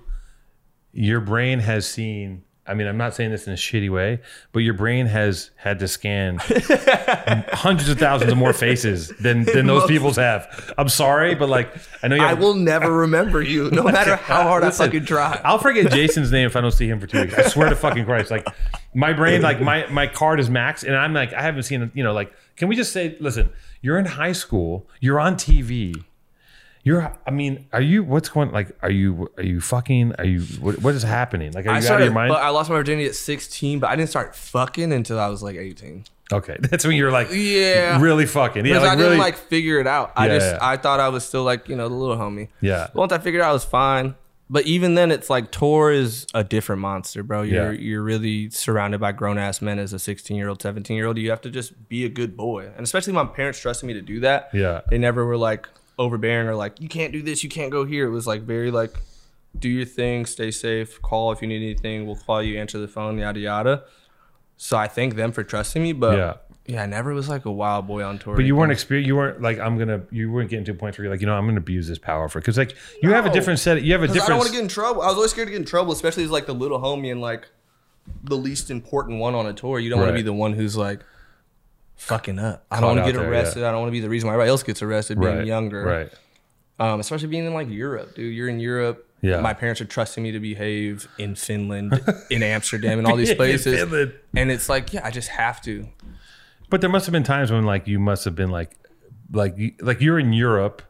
[0.92, 2.42] your brain has seen.
[2.64, 4.20] I mean, I'm not saying this in a shitty way,
[4.52, 9.66] but your brain has had to scan hundreds of thousands of more faces than than
[9.66, 10.72] those people's have.
[10.78, 12.22] I'm sorry, but like I know you.
[12.22, 15.40] I will never remember you, no matter how hard Listen, I fucking try.
[15.44, 17.34] I'll forget Jason's name if I don't see him for two weeks.
[17.34, 18.30] I swear to fucking Christ.
[18.30, 18.46] Like
[18.94, 21.90] my brain, like my my card is maxed, and I'm like I haven't seen.
[21.94, 23.50] You know, like can we just say, listen,
[23.80, 26.04] you're in high school, you're on TV.
[26.84, 28.02] You're, I mean, are you?
[28.02, 28.50] What's going?
[28.50, 29.30] Like, are you?
[29.36, 30.14] Are you fucking?
[30.18, 30.40] Are you?
[30.60, 31.52] What, what is happening?
[31.52, 32.30] Like, are you I out of started, your mind?
[32.30, 35.42] but I lost my virginity at 16, but I didn't start fucking until I was
[35.44, 36.04] like 18.
[36.32, 38.00] okay, that's when you're like, Yeah.
[38.00, 40.12] really fucking, yeah, like I didn't really, like figure it out.
[40.16, 40.58] I Yeah, just yeah.
[40.60, 42.48] I thought I was still like you know the little homie.
[42.60, 44.14] yeah, But once I figured out I was fine.
[44.50, 47.40] But even then, it's like tour is a different monster, bro.
[47.42, 47.78] You're Yeah.
[47.80, 51.16] you're really surrounded by grown ass men as a 16 year old, 17 year old.
[51.16, 54.02] You have to just be a good boy, and especially my parents trusted me to
[54.02, 54.50] do that.
[54.52, 54.80] Yeah.
[54.90, 55.68] they never were like
[55.98, 58.06] overbearing or like you can't do this, you can't go here.
[58.06, 58.94] It was like very like
[59.58, 62.06] do your thing, stay safe, call if you need anything.
[62.06, 63.84] We'll call you, answer the phone, yada yada.
[64.56, 66.34] So I thank them for trusting me, but yeah,
[66.66, 68.36] Yeah, I never was like a wild boy on tour.
[68.36, 70.02] But you weren't exper- You weren't like I'm gonna.
[70.10, 71.98] You weren't getting to a point where you're like, you know, I'm gonna abuse this
[71.98, 73.82] power for because like you have a different set.
[73.82, 74.38] You have a 'Cause I don't different.
[74.40, 75.02] want to get in trouble.
[75.02, 77.20] I was always scared to get in trouble, especially as like the little homie and
[77.20, 77.48] like
[78.24, 79.78] the least important one on a tour.
[79.80, 81.00] You don't want to be the one who's like
[82.02, 82.66] fucking up.
[82.70, 83.60] I don't want to get there, arrested.
[83.60, 83.68] yeah.
[83.68, 85.84] I don't want to be the reason why everybody else gets arrested being right, younger.
[85.84, 86.12] Right.
[86.78, 88.34] Um, especially being in like Europe, dude.
[88.34, 89.08] You're in Europe.
[89.20, 89.40] Yeah.
[89.40, 94.10] My parents are trusting me to behave in Finland, in Amsterdam, and all these places.
[94.34, 95.86] And it's like, yeah, I just have to.
[96.68, 98.76] But there must have been times when like you must have been like,
[99.32, 100.82] like like you're in Europe.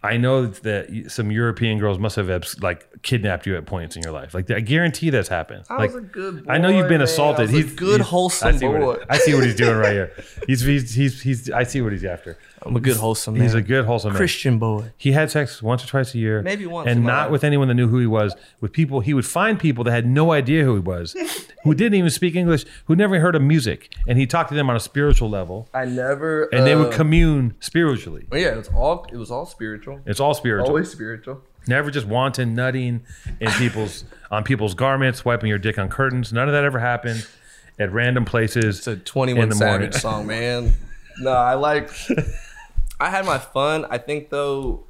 [0.00, 2.28] I know that some European girls must have
[2.60, 4.32] like kidnapped you at points in your life.
[4.32, 5.64] Like I guarantee that's happened.
[5.68, 6.52] I like, was a good boy.
[6.52, 7.46] I know you've been assaulted.
[7.50, 8.92] Was a he's good, he's- wholesome I see what boy.
[8.94, 10.12] it- I see what he's doing right here.
[10.46, 12.38] He's he's he's, he's I see what he's after.
[12.62, 13.42] I'm a good, wholesome man.
[13.42, 14.16] He's a good wholesome man.
[14.16, 14.90] Christian boy.
[14.96, 17.30] He had sex once or twice a year, Maybe once and my not life.
[17.32, 18.34] with anyone that knew who he was.
[18.60, 21.14] With people, he would find people that had no idea who he was,
[21.64, 24.68] who didn't even speak English, who never heard of music, and he talked to them
[24.70, 26.44] on a spiritual level, I never.
[26.44, 28.26] and they uh, would commune spiritually.
[28.32, 29.06] Oh Yeah, it's all.
[29.12, 30.00] It was all spiritual.
[30.06, 30.68] It's all spiritual.
[30.68, 31.42] Always spiritual.
[31.66, 33.04] Never just wanton nutting
[33.40, 36.32] in people's on people's garments, wiping your dick on curtains.
[36.32, 37.26] None of that ever happened
[37.78, 38.78] at random places.
[38.78, 39.92] It's a 21 in the morning.
[39.92, 40.72] Savage song, man.
[41.20, 41.90] no, I like.
[43.00, 43.86] I had my fun.
[43.90, 44.84] I think though,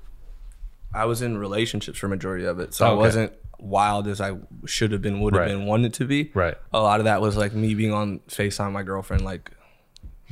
[0.94, 4.36] I was in relationships for majority of it, so I wasn't wild as I
[4.66, 5.48] should have been, would have Right.
[5.48, 6.30] been, wanted to be.
[6.32, 6.54] Right.
[6.72, 9.50] A lot of that was like me being on Facetime my girlfriend, like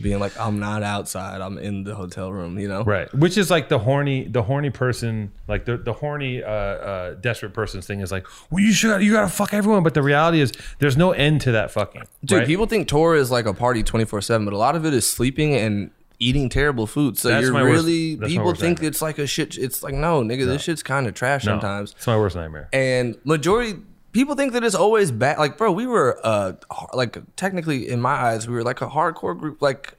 [0.00, 1.40] being like, I'm not outside.
[1.40, 2.58] I'm in the hotel room.
[2.58, 2.84] You know.
[2.84, 7.14] Right, which is like the horny, the horny person, like the the horny, uh, uh,
[7.14, 10.40] desperate person's thing is like, well, you should, you gotta fuck everyone, but the reality
[10.40, 12.02] is, there's no end to that fucking.
[12.24, 12.46] Dude, right?
[12.46, 15.08] people think tour is like a party 24 7, but a lot of it is
[15.08, 17.18] sleeping and eating terrible food.
[17.18, 18.88] So That's you're my worst- really, that's my people worst think nightmare.
[18.90, 19.58] it's like a shit.
[19.58, 21.92] It's like, no, nigga, this shit's kind of trash No, sometimes.
[21.96, 22.68] It's my worst nightmare.
[22.72, 23.74] And majority,
[24.12, 25.38] people think that it's always bad.
[25.38, 28.86] Like, bro, we were, uh, har- like, technically, in my eyes, we were like a
[28.88, 29.94] hardcore group, like,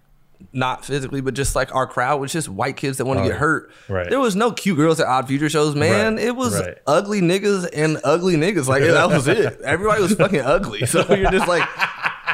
[0.53, 3.27] not physically, but just like our crowd was just white kids that want to Oh,
[3.27, 3.71] get hurt.
[3.89, 4.07] right.
[4.07, 6.15] There was no cute girls at Odd Future shows, man.
[6.15, 6.77] Right, It was right.
[6.85, 8.67] ugly niggas and ugly niggas.
[8.67, 9.59] Like that was it.
[9.63, 10.85] Everybody was fucking ugly.
[10.85, 11.67] So you're just like,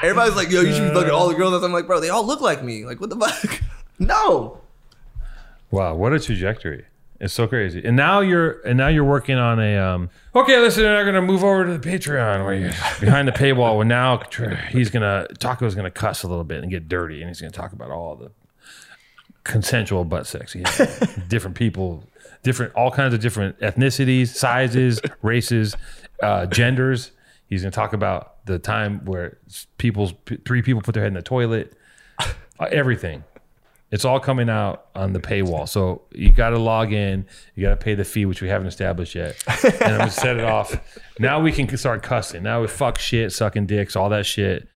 [0.03, 1.63] everybody's like, yo, you should be fucking all the girls.
[1.63, 2.85] I'm like, bro, they all look like me.
[2.85, 3.61] Like, what the fuck?
[3.99, 4.59] No.
[5.69, 6.85] Wow, what a trajectory!
[7.19, 7.85] It's so crazy.
[7.85, 9.77] And now you're, and now you're working on a.
[9.77, 13.77] um Okay, listen, we're gonna move over to the Patreon where you're behind the paywall.
[13.77, 14.19] Well, now
[14.71, 17.71] he's gonna Taco's gonna cuss a little bit and get dirty, and he's gonna talk
[17.71, 18.31] about all the
[19.43, 20.53] consensual butt sex.
[20.53, 20.63] He
[21.29, 22.03] different people,
[22.41, 25.75] different, all kinds of different ethnicities, sizes, races,
[26.21, 27.11] uh, genders.
[27.47, 29.37] He's going to talk about the time where
[29.77, 30.13] people's
[30.45, 31.73] three people put their head in the toilet,
[32.19, 32.25] uh,
[32.71, 33.23] everything.
[33.91, 35.69] It's all coming out on the paywall.
[35.69, 37.27] So you got to log in.
[37.53, 39.35] You got to pay the fee, which we haven't established yet.
[39.63, 40.75] And I'm going to set it off.
[41.19, 42.41] Now we can start cussing.
[42.41, 44.67] Now we fuck shit, sucking dicks, all that shit.